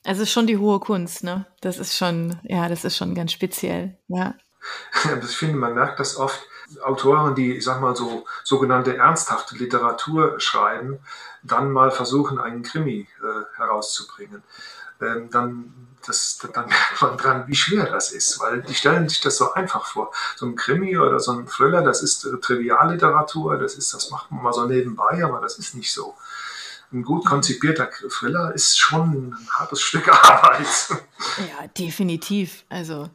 [0.04, 1.46] Also es ist schon die hohe Kunst, ne?
[1.62, 4.36] Das ist schon, ja, das ist schon ganz speziell, ja.
[5.24, 6.42] Ich finde, man merkt das oft,
[6.84, 11.00] Autoren, die, ich sag mal, so sogenannte ernsthafte Literatur schreiben,
[11.44, 14.44] dann mal versuchen, einen Krimi äh, herauszubringen.
[15.02, 15.74] Ähm, dann,
[16.06, 19.54] das, dann merkt man dran, wie schwer das ist, weil die stellen sich das so
[19.54, 20.12] einfach vor.
[20.36, 24.32] So ein Krimi oder so ein Thriller, das ist äh, Trivialliteratur, das ist, das macht
[24.32, 26.16] man mal so nebenbei, aber das ist nicht so.
[26.92, 30.66] Ein gut konzipierter Thriller ist schon ein hartes Stück Arbeit.
[31.38, 32.66] Ja, definitiv.
[32.68, 33.10] Also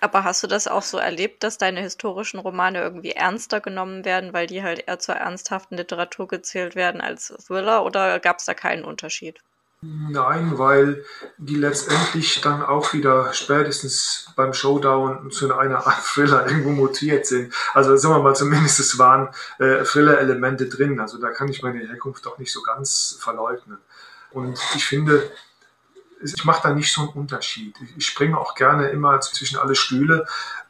[0.00, 4.32] aber hast du das auch so erlebt, dass deine historischen Romane irgendwie ernster genommen werden,
[4.32, 8.54] weil die halt eher zur ernsthaften Literatur gezählt werden als Thriller oder gab es da
[8.54, 9.40] keinen Unterschied?
[9.80, 11.04] Nein, weil
[11.36, 17.54] die letztendlich dann auch wieder spätestens beim Showdown zu einer Art Thriller irgendwo mutiert sind.
[17.74, 19.28] Also sagen wir mal, zumindest es waren
[19.60, 20.98] äh, Thriller-Elemente drin.
[20.98, 23.78] Also da kann ich meine Herkunft doch nicht so ganz verleugnen.
[24.32, 25.30] Und ich finde,
[26.20, 27.76] ich mache da nicht so einen Unterschied.
[27.96, 30.26] Ich springe auch gerne immer zwischen alle Stühle.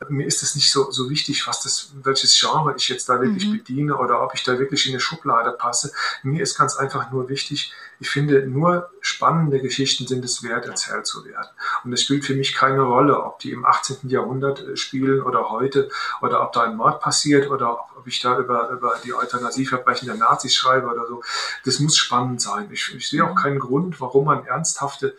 [0.09, 3.47] Mir ist es nicht so, so wichtig, was das, welches Genre ich jetzt da wirklich
[3.47, 3.53] mhm.
[3.53, 5.93] bediene oder ob ich da wirklich in eine Schublade passe.
[6.23, 11.07] Mir ist ganz einfach nur wichtig, ich finde, nur spannende Geschichten sind es wert, erzählt
[11.07, 11.49] zu werden.
[11.83, 14.09] Und es spielt für mich keine Rolle, ob die im 18.
[14.09, 15.89] Jahrhundert äh, spielen oder heute
[16.21, 20.17] oder ob da ein Mord passiert oder ob ich da über, über die Euthanasieverbrechen der
[20.17, 21.23] Nazis schreibe oder so.
[21.65, 22.69] Das muss spannend sein.
[22.71, 23.39] Ich, ich sehe auch mhm.
[23.39, 25.17] keinen Grund, warum man ernsthafte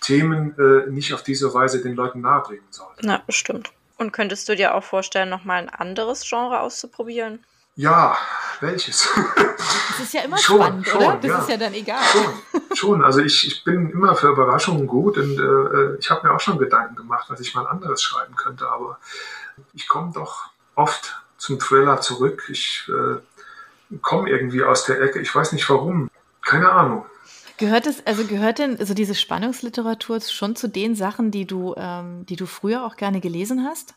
[0.00, 2.88] Themen äh, nicht auf diese Weise den Leuten nahebringen soll.
[3.02, 3.70] Na, bestimmt.
[3.96, 7.44] Und könntest du dir auch vorstellen, nochmal ein anderes Genre auszuprobieren?
[7.76, 8.16] Ja,
[8.60, 9.08] welches?
[9.56, 11.16] Das ist ja immer schon, spannend, schon, oder?
[11.16, 11.38] Das ja.
[11.38, 12.02] ist ja dann egal.
[12.04, 13.04] Schon, schon.
[13.04, 16.58] also ich, ich bin immer für Überraschungen gut und äh, ich habe mir auch schon
[16.58, 18.98] Gedanken gemacht, was ich mal anderes schreiben könnte, aber
[19.74, 22.44] ich komme doch oft zum Thriller zurück.
[22.48, 26.10] Ich äh, komme irgendwie aus der Ecke, ich weiß nicht warum.
[26.42, 27.06] Keine Ahnung.
[27.60, 32.24] Gehört es, also gehört denn also diese Spannungsliteratur schon zu den Sachen, die du, ähm,
[32.24, 33.92] die du früher auch gerne gelesen hast?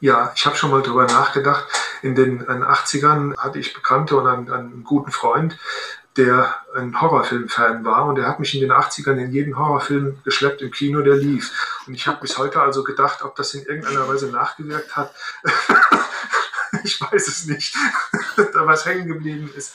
[0.00, 1.66] Ja, ich habe schon mal drüber nachgedacht.
[2.00, 5.58] In den, in den 80ern hatte ich Bekannte und einen, einen guten Freund,
[6.16, 10.62] der ein Horrorfilm-Fan war und der hat mich in den 80ern in jeden Horrorfilm geschleppt
[10.62, 11.52] im Kino, der lief.
[11.86, 15.14] Und ich habe bis heute also gedacht, ob das in irgendeiner Weise nachgewirkt hat.
[16.84, 17.76] ich weiß es nicht,
[18.54, 19.74] da was hängen geblieben ist.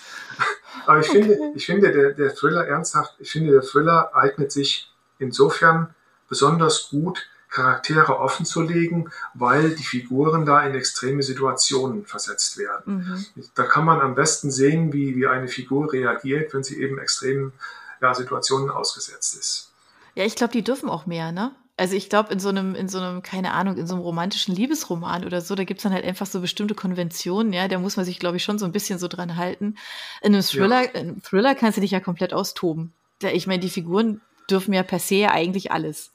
[0.89, 1.21] Aber ich okay.
[1.21, 5.93] finde, ich finde der, der Thriller ernsthaft, ich finde der Thriller eignet sich insofern
[6.27, 13.25] besonders gut, Charaktere offen zu legen, weil die Figuren da in extreme Situationen versetzt werden.
[13.35, 13.45] Mhm.
[13.53, 17.53] Da kann man am besten sehen, wie, wie eine Figur reagiert, wenn sie eben extremen
[18.01, 19.71] ja, Situationen ausgesetzt ist.
[20.15, 21.51] Ja, ich glaube, die dürfen auch mehr, ne?
[21.79, 24.53] Also ich glaube, in so einem, in so einem, keine Ahnung, in so einem romantischen
[24.53, 27.95] Liebesroman oder so, da gibt es dann halt einfach so bestimmte Konventionen, ja, da muss
[27.95, 29.75] man sich, glaube ich, schon so ein bisschen so dran halten.
[30.21, 30.89] In einem Thriller, ja.
[30.89, 32.91] in einem Thriller kannst du dich ja komplett austoben.
[33.21, 36.11] Ich meine, die Figuren dürfen ja per se ja eigentlich alles.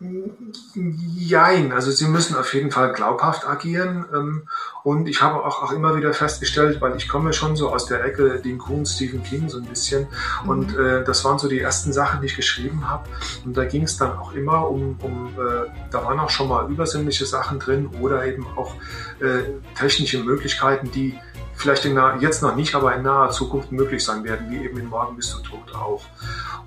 [0.00, 4.06] Jein, also sie müssen auf jeden Fall glaubhaft agieren.
[4.14, 4.48] Ähm,
[4.84, 8.04] und ich habe auch, auch immer wieder festgestellt, weil ich komme schon so aus der
[8.04, 10.06] Ecke Dean Kuhn, Stephen King so ein bisschen.
[10.44, 10.48] Mhm.
[10.48, 13.08] Und äh, das waren so die ersten Sachen, die ich geschrieben habe.
[13.44, 16.70] Und da ging es dann auch immer um, um äh, da waren auch schon mal
[16.70, 18.76] übersinnliche Sachen drin oder eben auch
[19.18, 19.42] äh,
[19.76, 21.18] technische Möglichkeiten, die
[21.58, 24.78] vielleicht in naher, jetzt noch nicht, aber in naher Zukunft möglich sein werden, wie eben
[24.78, 26.04] in Morgen bist du tot auch.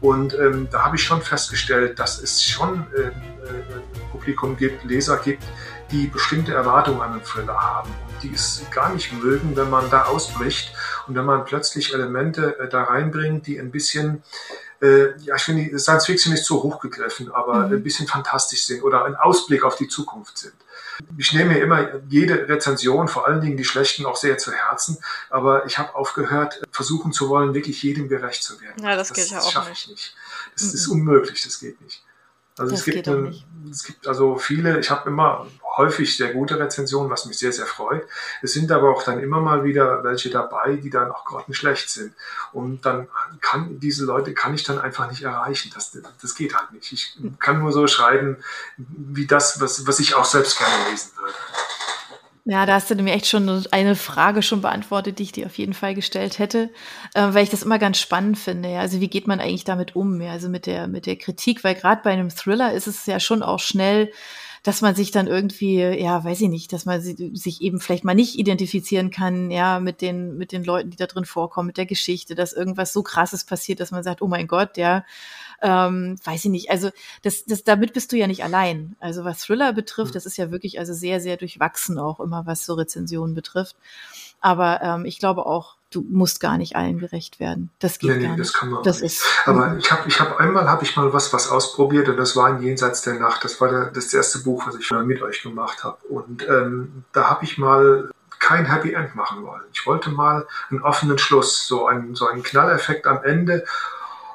[0.02, 3.12] Und ähm, da habe ich schon festgestellt, dass es schon äh, äh,
[4.12, 5.44] Publikum gibt, Leser gibt,
[5.92, 9.90] die bestimmte Erwartungen an einen Thriller haben und die es gar nicht mögen, wenn man
[9.90, 10.74] da ausbricht
[11.08, 14.24] und wenn man plötzlich Elemente äh, da reinbringt, die ein bisschen
[14.82, 17.74] äh, ja, ich finde, Science Fiction ist zu hoch gegriffen, aber mhm.
[17.74, 20.56] ein bisschen fantastisch sind oder ein Ausblick auf die Zukunft sind.
[21.18, 24.98] Ich nehme mir immer jede Rezension, vor allen Dingen die schlechten, auch sehr zu Herzen.
[25.30, 28.84] Aber ich habe aufgehört, versuchen zu wollen, wirklich jedem gerecht zu werden.
[28.84, 29.90] Ja, das, das geht ja auch nicht.
[29.90, 30.16] nicht.
[30.54, 30.74] Das mhm.
[30.74, 32.04] ist unmöglich, das geht nicht.
[32.58, 37.10] Also es gibt, ein, es gibt also viele, ich habe immer häufig sehr gute Rezensionen,
[37.10, 38.04] was mich sehr, sehr freut.
[38.42, 42.14] Es sind aber auch dann immer mal wieder welche dabei, die dann auch grottenschlecht sind.
[42.52, 43.08] Und dann
[43.40, 45.72] kann diese Leute kann ich dann einfach nicht erreichen.
[45.74, 46.92] Das, das geht halt nicht.
[46.92, 48.38] Ich kann nur so schreiben,
[48.78, 51.34] wie das, was, was ich auch selbst gerne lesen würde.
[52.44, 55.60] Ja, da hast du mir echt schon eine Frage schon beantwortet, die ich dir auf
[55.60, 56.72] jeden Fall gestellt hätte,
[57.14, 58.70] äh, weil ich das immer ganz spannend finde.
[58.70, 58.80] Ja.
[58.80, 60.20] Also wie geht man eigentlich damit um?
[60.20, 60.32] Ja?
[60.32, 63.44] Also mit der mit der Kritik, weil gerade bei einem Thriller ist es ja schon
[63.44, 64.12] auch schnell,
[64.64, 68.14] dass man sich dann irgendwie, ja, weiß ich nicht, dass man sich eben vielleicht mal
[68.14, 71.88] nicht identifizieren kann, ja, mit den mit den Leuten, die da drin vorkommen, mit der
[71.88, 75.04] Geschichte, dass irgendwas so Krasses passiert, dass man sagt, oh mein Gott, ja,
[75.62, 76.70] ähm, weiß ich nicht.
[76.70, 76.90] Also
[77.24, 78.96] das, das, damit bist du ja nicht allein.
[79.00, 80.16] Also was Thriller betrifft, mhm.
[80.16, 83.76] das ist ja wirklich also sehr, sehr durchwachsen auch immer, was so Rezensionen betrifft.
[84.42, 87.70] Aber ähm, ich glaube auch, du musst gar nicht allen gerecht werden.
[87.80, 88.40] Das geht nee, nee, gar nicht.
[88.40, 89.18] Das kann man das nicht.
[89.18, 89.26] ist.
[89.46, 89.80] Aber mhm.
[89.80, 92.64] ich habe, ich habe einmal habe ich mal was, was ausprobiert und das war in
[92.64, 93.44] Jenseits der Nacht.
[93.44, 95.98] Das war der, das erste Buch, was ich mit euch gemacht habe.
[96.08, 99.62] Und ähm, da habe ich mal kein Happy End machen wollen.
[99.74, 103.66] Ich wollte mal einen offenen Schluss, so einen, so einen Knalleffekt am Ende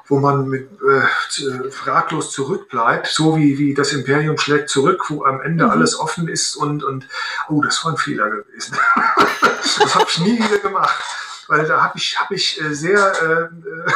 [0.09, 5.41] wo man mit äh, fraglos zurückbleibt, so wie, wie das Imperium schlägt zurück, wo am
[5.41, 5.69] Ende mhm.
[5.69, 7.07] alles offen ist und, und
[7.49, 8.77] oh, das war ein Fehler gewesen.
[9.61, 11.03] das habe ich nie wieder gemacht,
[11.47, 13.91] weil da habe ich, hab ich äh, sehr äh,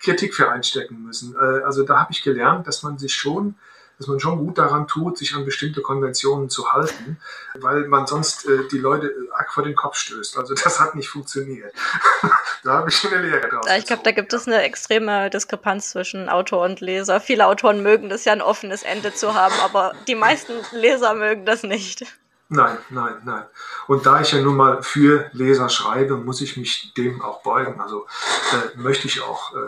[0.02, 1.34] Kritik für einstecken müssen.
[1.34, 3.56] Äh, also da habe ich gelernt, dass man sich schon
[4.00, 7.20] dass man schon gut daran tut, sich an bestimmte Konventionen zu halten,
[7.58, 10.38] weil man sonst äh, die Leute äh, arg vor den Kopf stößt.
[10.38, 11.74] Also das hat nicht funktioniert.
[12.64, 13.66] da habe ich eine Lehre draus.
[13.68, 17.20] Ja, ich glaube, da gibt es eine extreme Diskrepanz zwischen Autor und Leser.
[17.20, 21.44] Viele Autoren mögen das ja ein offenes Ende zu haben, aber die meisten Leser mögen
[21.44, 22.06] das nicht.
[22.52, 23.44] Nein, nein, nein.
[23.86, 27.80] Und da ich ja nun mal für Leser schreibe, muss ich mich dem auch beugen.
[27.80, 28.06] Also
[28.52, 29.58] äh, möchte ich auch äh,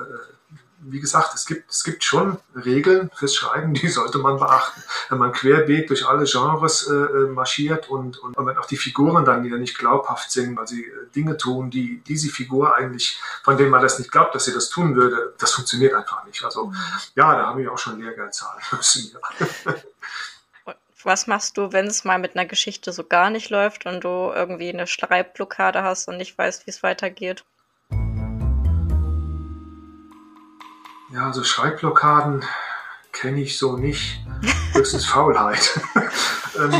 [0.84, 4.82] wie gesagt, es gibt, es gibt schon Regeln fürs Schreiben, die sollte man beachten.
[5.08, 9.24] Wenn man querbeet durch alle Genres äh, äh marschiert und, und wenn auch die Figuren
[9.24, 13.56] dann wieder nicht glaubhaft sind, weil sie äh, Dinge tun, die diese Figur eigentlich, von
[13.56, 16.44] denen man das nicht glaubt, dass sie das tun würde, das funktioniert einfach nicht.
[16.44, 16.76] Also mhm.
[17.14, 19.12] ja, da habe ich auch schon Lehrgeld zahlen müssen.
[19.12, 19.74] Ja.
[21.04, 24.30] Was machst du, wenn es mal mit einer Geschichte so gar nicht läuft und du
[24.32, 27.44] irgendwie eine Schreibblockade hast und nicht weißt, wie es weitergeht?
[31.12, 32.44] Ja, also Schreibblockaden
[33.10, 34.20] kenne ich so nicht.
[34.72, 35.80] Höchstens Faulheit.
[36.56, 36.70] ähm,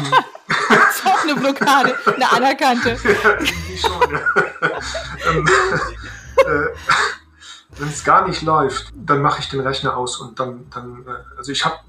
[0.69, 2.91] das ist auch eine Blockade, eine anerkannte.
[3.05, 4.21] ja, die schon, ja.
[5.31, 5.49] ähm,
[6.37, 6.69] äh,
[7.77, 11.37] Wenn es gar nicht läuft, dann mache ich den Rechner aus und dann, dann äh,
[11.37, 11.81] also ich habe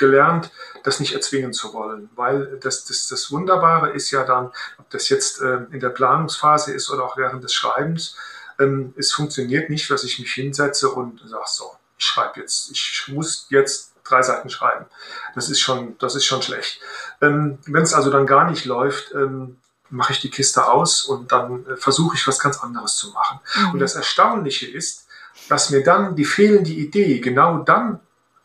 [0.00, 0.50] gelernt,
[0.82, 5.08] das nicht erzwingen zu wollen, weil das, das, das Wunderbare ist ja dann, ob das
[5.08, 8.16] jetzt äh, in der Planungsphase ist oder auch während des Schreibens,
[8.58, 13.04] ähm, es funktioniert nicht, dass ich mich hinsetze und sage, so, ich schreibe jetzt, ich
[13.08, 14.86] muss jetzt drei Seiten schreiben.
[15.34, 16.80] Das ist schon, das ist schon schlecht.
[17.20, 19.58] Ähm, Wenn es also dann gar nicht läuft, ähm,
[19.90, 23.40] mache ich die Kiste aus und dann äh, versuche ich was ganz anderes zu machen.
[23.54, 23.70] Mhm.
[23.72, 25.06] Und das Erstaunliche ist,
[25.48, 28.00] dass mir dann die fehlende Idee genau dann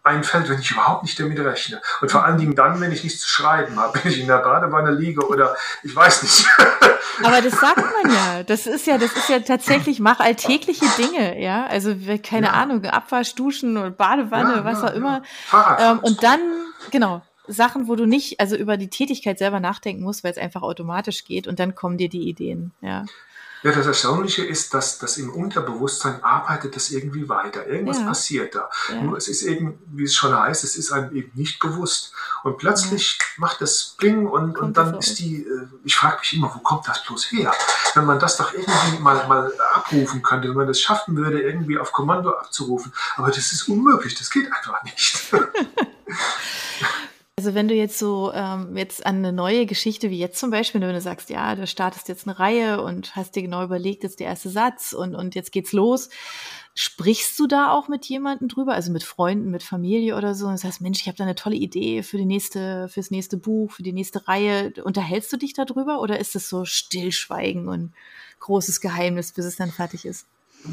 [0.05, 1.81] einfällt, wenn ich überhaupt nicht damit rechne.
[2.01, 4.37] Und vor allen Dingen dann, wenn ich nichts zu schreiben habe, wenn ich in der
[4.37, 6.45] Badewanne liege oder ich weiß nicht.
[7.23, 8.43] Aber das sagt man ja.
[8.43, 11.65] Das ist ja, das ist ja tatsächlich, mach alltägliche Dinge, ja.
[11.65, 12.53] Also, keine ja.
[12.53, 15.23] Ahnung, Abwasch, Duschen oder Badewanne, ja, was ja, auch immer.
[15.79, 16.39] Ähm, und dann,
[16.91, 20.61] genau, Sachen, wo du nicht, also über die Tätigkeit selber nachdenken musst, weil es einfach
[20.61, 23.05] automatisch geht und dann kommen dir die Ideen, ja.
[23.65, 27.65] Ja, das Erstaunliche ist, dass das im Unterbewusstsein arbeitet das irgendwie weiter.
[27.65, 28.05] Irgendwas ja.
[28.05, 28.69] passiert da.
[28.89, 29.01] Ja.
[29.01, 32.13] Nur es ist eben, wie es schon heißt, es ist einem eben nicht bewusst.
[32.43, 33.25] Und plötzlich ja.
[33.37, 36.87] macht das Bling und, und dann ist die, äh, ich frage mich immer, wo kommt
[36.87, 37.51] das bloß her?
[37.95, 41.79] Wenn man das doch irgendwie mal, mal abrufen könnte, wenn man das schaffen würde, irgendwie
[41.79, 42.93] auf Kommando abzurufen.
[43.15, 45.23] Aber das ist unmöglich, das geht einfach nicht.
[47.37, 50.79] Also wenn du jetzt so ähm, jetzt an eine neue Geschichte wie jetzt zum Beispiel,
[50.79, 54.21] wenn du sagst, ja, du startest jetzt eine Reihe und hast dir genau überlegt, jetzt
[54.21, 56.07] der erste Satz und, und jetzt geht's los,
[56.75, 60.47] sprichst du da auch mit jemandem drüber, also mit Freunden, mit Familie oder so?
[60.47, 63.73] Und heißt, Mensch, ich habe da eine tolle Idee für die nächste, fürs nächste Buch,
[63.73, 64.71] für die nächste Reihe.
[64.85, 67.91] Unterhältst du dich darüber oder ist es so Stillschweigen und
[68.39, 70.25] großes Geheimnis, bis es dann fertig ist?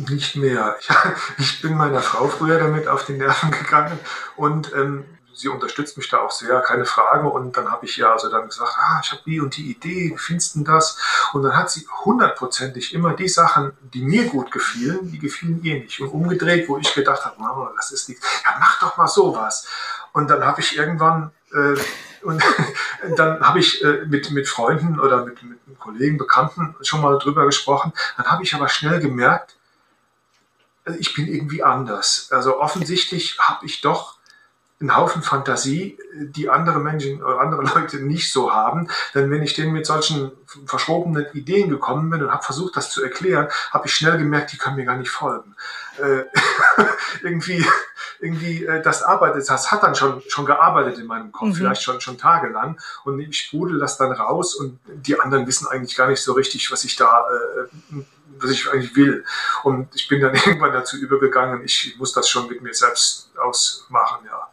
[0.09, 0.77] Nicht mehr.
[1.39, 3.99] Ich bin meiner Frau früher damit auf die Nerven gegangen
[4.37, 7.29] und ähm, sie unterstützt mich da auch sehr, keine Frage.
[7.29, 10.13] Und dann habe ich ja also dann gesagt, ah, ich habe die und die Idee,
[10.15, 10.99] wie findest du das?
[11.33, 15.81] Und dann hat sie hundertprozentig immer die Sachen, die mir gut gefielen, die gefielen ihr
[15.81, 16.01] nicht.
[16.01, 18.27] Und umgedreht, wo ich gedacht habe, Mama, das ist nichts.
[18.45, 19.67] Ja, mach doch mal sowas.
[20.13, 21.77] Und dann habe ich irgendwann äh,
[22.23, 22.43] Und
[23.17, 27.47] dann habe ich äh, mit, mit Freunden oder mit, mit Kollegen, Bekannten schon mal drüber
[27.47, 27.93] gesprochen.
[28.17, 29.57] Dann habe ich aber schnell gemerkt,
[30.85, 32.29] äh, ich bin irgendwie anders.
[32.31, 34.19] Also offensichtlich habe ich doch
[34.83, 38.89] einen Haufen Fantasie, die andere Menschen oder andere Leute nicht so haben.
[39.15, 40.33] Denn wenn ich denen mit solchen
[40.67, 44.59] verschrobenen Ideen gekommen bin und habe versucht, das zu erklären, habe ich schnell gemerkt, die
[44.59, 45.55] können mir gar nicht folgen.
[45.99, 46.25] Äh,
[47.23, 47.65] irgendwie,
[48.21, 51.55] irgendwie, äh, das arbeitet, das hat dann schon, schon gearbeitet in meinem Kopf, mhm.
[51.55, 52.79] vielleicht schon, schon tagelang.
[53.05, 56.71] Und ich sprudel das dann raus und die anderen wissen eigentlich gar nicht so richtig,
[56.73, 58.03] was ich da, äh,
[58.39, 59.25] was ich eigentlich will.
[59.63, 64.27] Und ich bin dann irgendwann dazu übergegangen, ich muss das schon mit mir selbst ausmachen,
[64.27, 64.49] ja.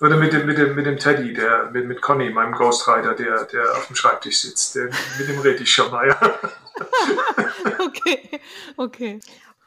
[0.00, 3.44] Oder mit dem, mit dem, mit dem Teddy, der, mit, mit Conny, meinem Ghostwriter, der,
[3.44, 4.74] der auf dem Schreibtisch sitzt.
[4.74, 6.20] Der, mit dem rede ich schon mal, ja.
[7.86, 8.40] okay,
[8.76, 9.20] okay.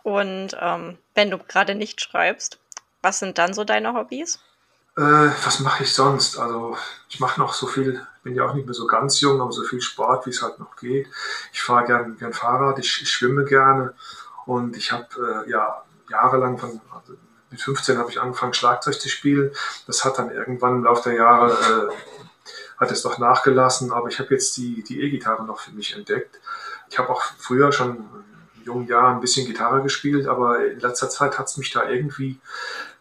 [0.04, 2.60] Und ähm, wenn du gerade nicht schreibst,
[3.02, 4.40] was sind dann so deine Hobbys?
[4.98, 6.38] Äh, was mache ich sonst?
[6.38, 6.78] Also
[7.10, 9.64] ich mache noch so viel, bin ja auch nicht mehr so ganz jung, aber so
[9.64, 11.08] viel Sport, wie es halt noch geht.
[11.54, 13.94] Ich fahre gern, gern Fahrrad, ich, ich schwimme gerne
[14.46, 17.14] und ich habe äh, ja jahrelang von also
[17.50, 19.52] mit 15 habe ich angefangen, Schlagzeug zu spielen.
[19.86, 21.94] Das hat dann irgendwann im Laufe der Jahre, äh,
[22.78, 26.40] hat es doch nachgelassen, aber ich habe jetzt die E-Gitarre noch für mich entdeckt.
[26.90, 28.06] Ich habe auch früher schon
[28.58, 31.90] in jungen Jahren ein bisschen Gitarre gespielt, aber in letzter Zeit hat es mich da
[31.90, 32.40] irgendwie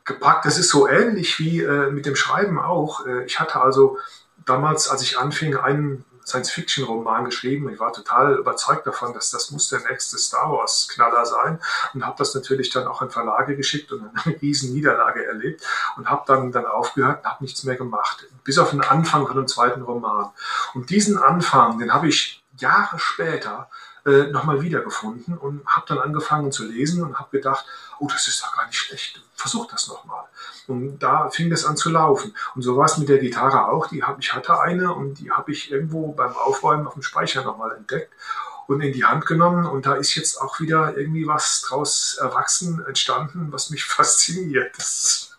[0.04, 0.46] gepackt.
[0.46, 3.06] Das ist so ähnlich wie äh, mit dem Schreiben auch.
[3.06, 3.98] Äh, ich hatte also
[4.44, 7.70] damals, als ich anfing, einen Science-Fiction-Roman geschrieben.
[7.72, 11.60] Ich war total überzeugt davon, dass das muss der nächste Star Wars-Knaller sein
[11.94, 15.62] und habe das natürlich dann auch in Verlage geschickt und eine riesen Niederlage erlebt
[15.96, 19.36] und habe dann, dann aufgehört und habe nichts mehr gemacht, bis auf den Anfang von
[19.36, 20.30] dem zweiten Roman.
[20.74, 23.68] Und diesen Anfang, den habe ich Jahre später
[24.06, 27.66] äh, nochmal wiedergefunden und habe dann angefangen zu lesen und habe gedacht,
[27.98, 30.24] oh, das ist doch gar nicht schlecht, versuch das nochmal.
[30.68, 32.34] Und da fing das an zu laufen.
[32.54, 33.86] Und so war es mit der Gitarre auch.
[33.88, 37.42] Die hab, ich hatte eine und die habe ich irgendwo beim Aufräumen auf dem Speicher
[37.44, 38.12] nochmal entdeckt
[38.66, 39.66] und in die Hand genommen.
[39.66, 44.76] Und da ist jetzt auch wieder irgendwie was draus erwachsen, entstanden, was mich fasziniert.
[44.76, 45.36] Das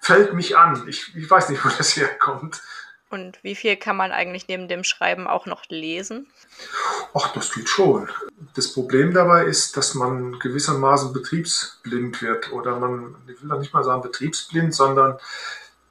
[0.00, 0.88] fällt mich an.
[0.88, 2.62] Ich, ich weiß nicht, wo das herkommt.
[3.10, 6.28] Und wie viel kann man eigentlich neben dem Schreiben auch noch lesen?
[7.12, 8.08] Ach, das geht schon.
[8.54, 12.52] Das Problem dabei ist, dass man gewissermaßen betriebsblind wird.
[12.52, 15.18] Oder man, ich will da nicht mal sagen betriebsblind, sondern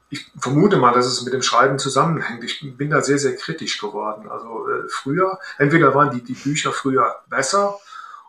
[0.08, 2.42] ich vermute mal, dass es mit dem Schreiben zusammenhängt.
[2.42, 4.28] Ich bin da sehr, sehr kritisch geworden.
[4.28, 7.78] Also äh, früher, entweder waren die, die Bücher früher besser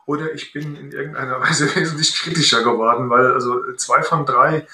[0.06, 4.68] oder ich bin in irgendeiner Weise wesentlich kritischer geworden, weil also zwei von drei,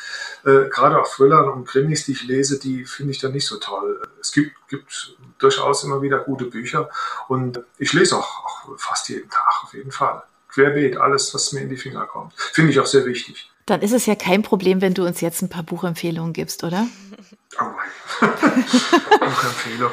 [0.45, 3.57] äh, gerade auch Thrillern und Krimis, die ich lese, die finde ich dann nicht so
[3.57, 4.01] toll.
[4.19, 6.89] Es gibt, gibt durchaus immer wieder gute Bücher
[7.27, 10.23] und ich lese auch, auch fast jeden Tag auf jeden Fall.
[10.49, 12.33] Querbeet, alles, was mir in die Finger kommt.
[12.35, 13.51] Finde ich auch sehr wichtig.
[13.67, 16.87] Dann ist es ja kein Problem, wenn du uns jetzt ein paar Buchempfehlungen gibst, oder?
[17.59, 18.31] Oh mein.
[19.19, 19.91] Buchempfehlung.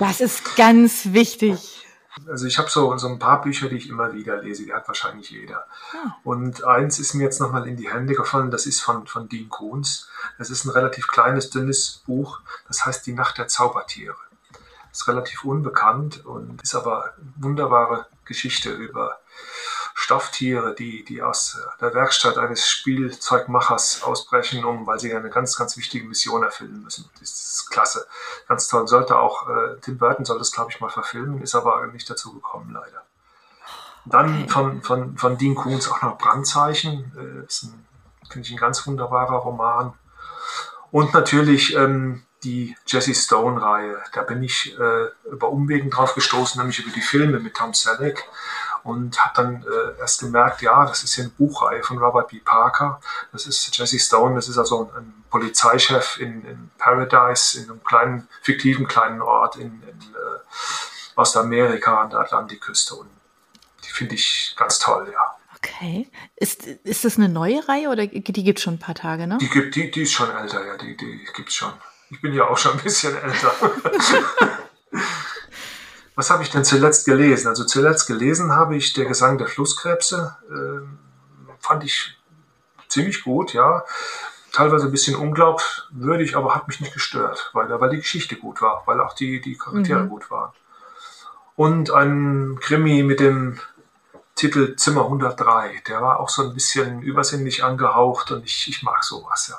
[0.00, 1.86] Das ist ganz wichtig.
[2.28, 4.86] Also ich habe so, so ein paar Bücher, die ich immer wieder lese, die hat
[4.86, 5.66] wahrscheinlich jeder.
[5.94, 6.16] Ja.
[6.24, 9.48] Und eins ist mir jetzt nochmal in die Hände gefallen, das ist von, von Dean
[9.48, 10.10] Koons.
[10.38, 14.16] Das ist ein relativ kleines, dünnes Buch, das heißt Die Nacht der Zaubertiere.
[14.90, 19.18] Ist relativ unbekannt und ist aber eine wunderbare Geschichte über
[19.94, 25.76] Stofftiere, die, die aus der Werkstatt eines Spielzeugmachers ausbrechen, um, weil sie eine ganz, ganz
[25.76, 27.08] wichtige Mission erfüllen müssen.
[27.20, 28.06] Das ist klasse.
[28.48, 28.88] Ganz toll.
[28.88, 32.32] Sollte auch, äh, Tim Burton soll das, glaube ich, mal verfilmen, ist aber nicht dazu
[32.32, 33.02] gekommen, leider.
[34.04, 37.12] Dann von, von, von Dean Koons auch noch Brandzeichen.
[37.16, 37.86] Äh, ist ein,
[38.28, 39.94] finde ich, ein ganz wunderbarer Roman.
[40.90, 43.98] Und natürlich ähm, die Jesse Stone-Reihe.
[44.12, 48.24] Da bin ich äh, über Umwegen drauf gestoßen, nämlich über die Filme mit Tom Selleck
[48.84, 52.40] und habe dann äh, erst gemerkt, ja, das ist hier eine Buchreihe von Robert B.
[52.40, 53.00] Parker.
[53.32, 57.84] Das ist Jesse Stone, das ist also ein, ein Polizeichef in, in, Paradise, in einem
[57.84, 62.94] kleinen, fiktiven kleinen Ort in, in äh, Ostamerika an der Atlantikküste.
[62.94, 63.10] Und
[63.84, 65.36] die finde ich ganz toll, ja.
[65.56, 66.10] Okay.
[66.34, 69.38] Ist, ist das eine neue Reihe oder die gibt es schon ein paar Tage, ne?
[69.40, 71.72] Die, gibt, die, die ist schon älter, ja, die, die gibt es schon.
[72.10, 73.54] Ich bin ja auch schon ein bisschen älter.
[76.14, 77.48] Was habe ich denn zuletzt gelesen?
[77.48, 80.36] Also zuletzt gelesen habe ich Der Gesang der Flusskrebse.
[80.50, 82.18] Äh, fand ich
[82.88, 83.84] ziemlich gut, ja.
[84.52, 88.82] Teilweise ein bisschen unglaubwürdig, aber hat mich nicht gestört, weil, weil die Geschichte gut war,
[88.84, 90.08] weil auch die, die Charaktere mhm.
[90.10, 90.52] gut waren.
[91.56, 93.58] Und ein Krimi mit dem
[94.34, 99.04] Titel Zimmer 103, der war auch so ein bisschen übersinnlich angehaucht und ich, ich mag
[99.04, 99.58] sowas, ja.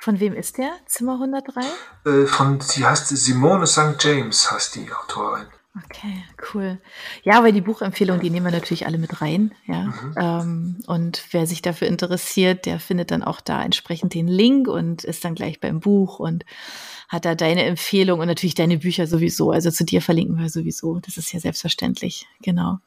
[0.00, 1.60] Von wem ist der, Zimmer 103?
[2.04, 3.96] Äh, von, sie heißt Simone St.
[3.98, 5.46] James, heißt die Autorin.
[5.76, 6.78] Okay, cool.
[7.24, 9.52] Ja, weil die Buchempfehlung, die nehmen wir natürlich alle mit rein.
[9.66, 9.82] Ja.
[9.82, 10.14] Mhm.
[10.16, 15.02] Ähm, und wer sich dafür interessiert, der findet dann auch da entsprechend den Link und
[15.02, 16.44] ist dann gleich beim Buch und
[17.08, 19.50] hat da deine Empfehlung und natürlich deine Bücher sowieso.
[19.50, 21.00] Also zu dir verlinken wir sowieso.
[21.00, 22.28] Das ist ja selbstverständlich.
[22.40, 22.78] Genau.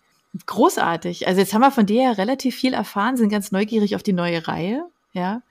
[0.46, 1.28] Großartig.
[1.28, 4.14] Also jetzt haben wir von dir ja relativ viel erfahren, sind ganz neugierig auf die
[4.14, 4.86] neue Reihe.
[5.12, 5.42] Ja.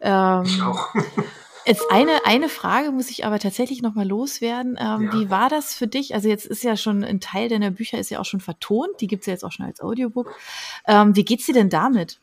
[0.00, 0.88] Ähm, ich auch.
[1.64, 4.76] Jetzt eine, eine Frage muss ich aber tatsächlich nochmal loswerden.
[4.80, 5.12] Ähm, ja.
[5.12, 6.14] Wie war das für dich?
[6.14, 9.06] Also jetzt ist ja schon ein Teil deiner Bücher ist ja auch schon vertont, die
[9.06, 10.34] gibt's ja jetzt auch schon als Audiobook.
[10.86, 12.20] Ähm, wie geht's dir denn damit?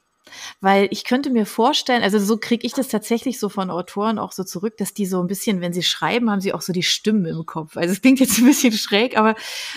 [0.62, 4.32] Weil ich könnte mir vorstellen, also so kriege ich das tatsächlich so von Autoren auch
[4.32, 6.84] so zurück, dass die so ein bisschen, wenn sie schreiben, haben sie auch so die
[6.84, 7.78] Stimmen im Kopf.
[7.78, 9.36] Also es klingt jetzt ein bisschen schräg, aber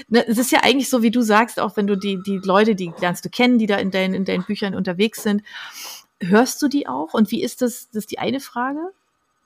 [0.08, 2.74] ne, es ist ja eigentlich so, wie du sagst, auch wenn du die, die Leute,
[2.74, 5.42] die lernst du kennen, die da in deinen, in deinen Büchern unterwegs sind,
[6.20, 7.14] hörst du die auch?
[7.14, 7.88] Und wie ist das?
[7.88, 8.92] Das ist die eine Frage.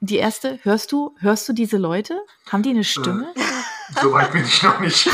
[0.01, 2.21] Die erste, hörst du, hörst du diese Leute?
[2.51, 3.33] Haben die eine Stimme?
[3.89, 5.07] Äh, so weit bin ich noch nicht.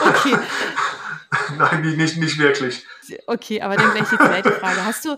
[0.00, 0.34] okay.
[1.58, 2.86] Nein, nicht, nicht wirklich.
[3.26, 4.84] Okay, aber dann gleich die zweite Frage.
[4.84, 5.16] Hast du,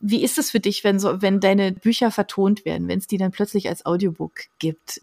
[0.00, 3.18] wie ist es für dich, wenn so, wenn deine Bücher vertont werden, wenn es die
[3.18, 5.02] dann plötzlich als Audiobook gibt?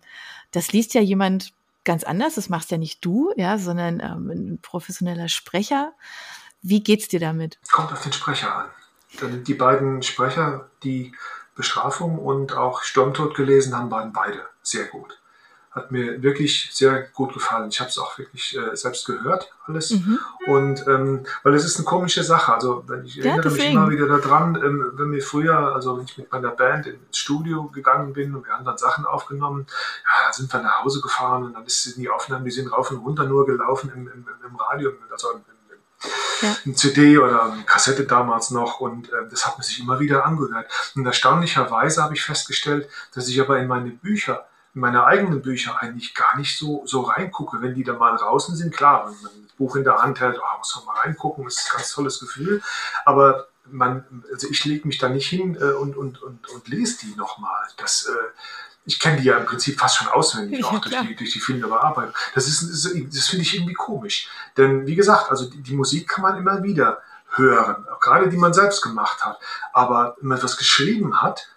[0.51, 1.53] Das liest ja jemand
[1.83, 5.93] ganz anders, das machst ja nicht du, ja, sondern ähm, ein professioneller Sprecher.
[6.61, 7.59] Wie geht's dir damit?
[7.71, 9.43] Kommt auf den Sprecher an.
[9.43, 11.13] Die beiden Sprecher, die
[11.55, 15.17] Bestrafung und auch Sturmtod gelesen haben, waren beide sehr gut.
[15.71, 17.69] Hat mir wirklich sehr gut gefallen.
[17.69, 19.91] Ich habe es auch wirklich äh, selbst gehört, alles.
[19.91, 20.19] Mhm.
[20.47, 22.53] Und ähm, weil es ist eine komische Sache.
[22.53, 23.63] Also ich ja, erinnere deswegen.
[23.63, 27.17] mich immer wieder daran, ähm, wenn wir früher, also wenn ich mit meiner Band ins
[27.17, 29.65] Studio gegangen bin und wir haben dann Sachen aufgenommen,
[30.03, 32.97] ja, sind wir nach Hause gefahren und dann ist die Aufnahmen, die sind rauf und
[32.97, 35.50] runter nur gelaufen im, im, im Radio, also im,
[36.41, 36.55] ja.
[36.65, 40.25] ein CD oder eine Kassette damals noch und äh, das hat man sich immer wieder
[40.25, 40.71] angehört.
[40.95, 45.81] Und erstaunlicherweise habe ich festgestellt, dass ich aber in meine Bücher, in meine eigenen Bücher
[45.81, 48.75] eigentlich gar nicht so, so reingucke, wenn die da mal draußen sind.
[48.75, 51.55] Klar, wenn man das Buch in der Hand hält, oh, muss man mal reingucken, das
[51.55, 52.61] ist ein ganz tolles Gefühl.
[53.05, 57.05] Aber man, also ich lege mich da nicht hin äh, und, und, und, und lese
[57.05, 57.67] die nochmal.
[57.77, 61.15] Das, äh, ich kenne die ja im Prinzip fast schon auswendig, ja, auch durch die,
[61.15, 62.15] durch die viele Bearbeitung.
[62.33, 64.29] Das ist, das finde ich irgendwie komisch.
[64.57, 67.01] Denn wie gesagt, also die, die, Musik kann man immer wieder
[67.35, 69.39] hören, auch gerade die man selbst gemacht hat.
[69.71, 71.49] Aber wenn man etwas geschrieben hat,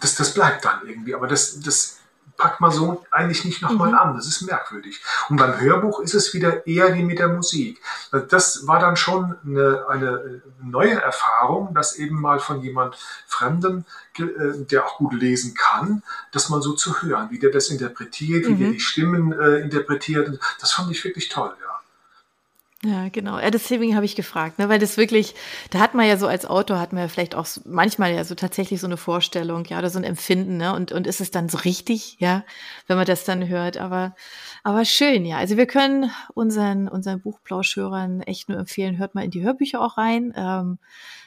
[0.00, 1.14] das, das bleibt dann irgendwie.
[1.14, 1.98] Aber das, das
[2.36, 3.98] packt man so eigentlich nicht nochmal mhm.
[3.98, 4.16] an.
[4.16, 5.00] Das ist merkwürdig.
[5.28, 7.80] Und beim Hörbuch ist es wieder eher wie mit der Musik.
[8.28, 13.84] Das war dann schon eine, eine neue Erfahrung, dass eben mal von jemand Fremdem,
[14.18, 14.24] äh,
[14.70, 18.52] der auch gut lesen kann, das mal so zu hören, wie der das interpretiert, wie
[18.52, 18.58] mhm.
[18.58, 20.38] der die Stimmen äh, interpretiert.
[20.60, 21.54] Das fand ich wirklich toll,
[22.84, 23.08] ja.
[23.08, 23.38] Genau.
[23.38, 25.34] Ja, deswegen habe ich gefragt, ne, weil das wirklich,
[25.70, 28.34] da hat man ja so als Autor, hat man ja vielleicht auch manchmal ja so
[28.34, 31.48] tatsächlich so eine Vorstellung, ja, oder so ein Empfinden, ne, und, und ist es dann
[31.48, 32.44] so richtig, ja,
[32.86, 34.14] wenn man das dann hört, aber,
[34.62, 35.38] aber schön, ja.
[35.38, 39.98] Also wir können unseren, unseren Buchplauschhörern echt nur empfehlen, hört mal in die Hörbücher auch
[39.98, 40.78] rein, ähm,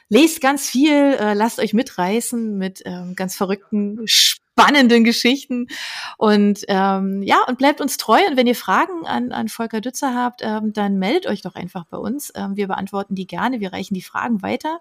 [0.09, 3.99] lest ganz viel, äh, lasst euch mitreißen mit ähm, ganz verrückten
[4.57, 5.67] spannenden Geschichten.
[6.17, 8.19] Und ähm, ja, und bleibt uns treu.
[8.29, 11.85] Und wenn ihr Fragen an, an Volker Dützer habt, ähm, dann meldet euch doch einfach
[11.85, 12.31] bei uns.
[12.35, 13.59] Ähm, wir beantworten die gerne.
[13.59, 14.79] Wir reichen die Fragen weiter.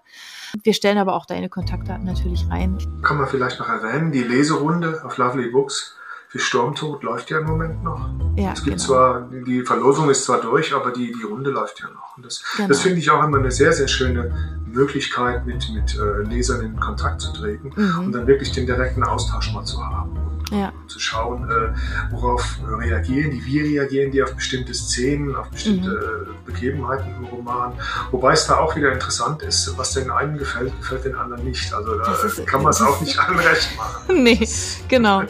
[0.63, 2.77] Wir stellen aber auch deine Kontaktdaten natürlich rein.
[3.03, 5.95] Kann man vielleicht noch erwähnen, die Leserunde auf Lovely Books
[6.29, 8.09] für Sturmtod läuft ja im Moment noch.
[8.35, 8.87] Ja, es gibt genau.
[8.87, 12.17] zwar, die Verlosung ist zwar durch, aber die, die Runde läuft ja noch.
[12.17, 12.67] Und das, genau.
[12.67, 16.79] das finde ich auch immer eine sehr, sehr schöne Möglichkeit, mit, mit äh, Lesern in
[16.79, 18.05] Kontakt zu treten mhm.
[18.05, 20.17] und dann wirklich den direkten Austausch mal zu haben.
[20.49, 20.71] Ja.
[20.87, 21.73] zu schauen, äh,
[22.09, 26.45] worauf reagieren die, wie reagieren die auf bestimmte Szenen, auf bestimmte mhm.
[26.45, 27.73] Begebenheiten im Roman.
[28.11, 31.73] Wobei es da auch wieder interessant ist, was den einen gefällt, gefällt den anderen nicht.
[31.73, 34.23] Also da ist, kann man es auch nicht allen recht machen.
[34.23, 34.47] nee,
[34.87, 35.23] genau.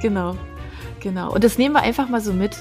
[0.00, 0.36] Genau,
[1.00, 1.32] genau.
[1.32, 2.56] Und das nehmen wir einfach mal so mit.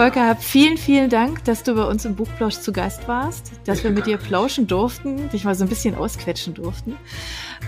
[0.00, 3.90] Volker, vielen, vielen Dank, dass du bei uns im Buchplausch zu Gast warst, dass wir
[3.90, 6.96] mit dir plauschen durften, dich mal so ein bisschen ausquetschen durften.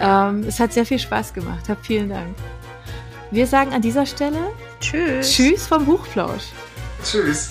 [0.00, 1.68] Ähm, es hat sehr viel Spaß gemacht.
[1.68, 2.34] Hab vielen Dank.
[3.30, 4.38] Wir sagen an dieser Stelle
[4.80, 5.30] Tschüss.
[5.30, 6.44] Tschüss vom Buchplausch.
[7.04, 7.50] Tschüss.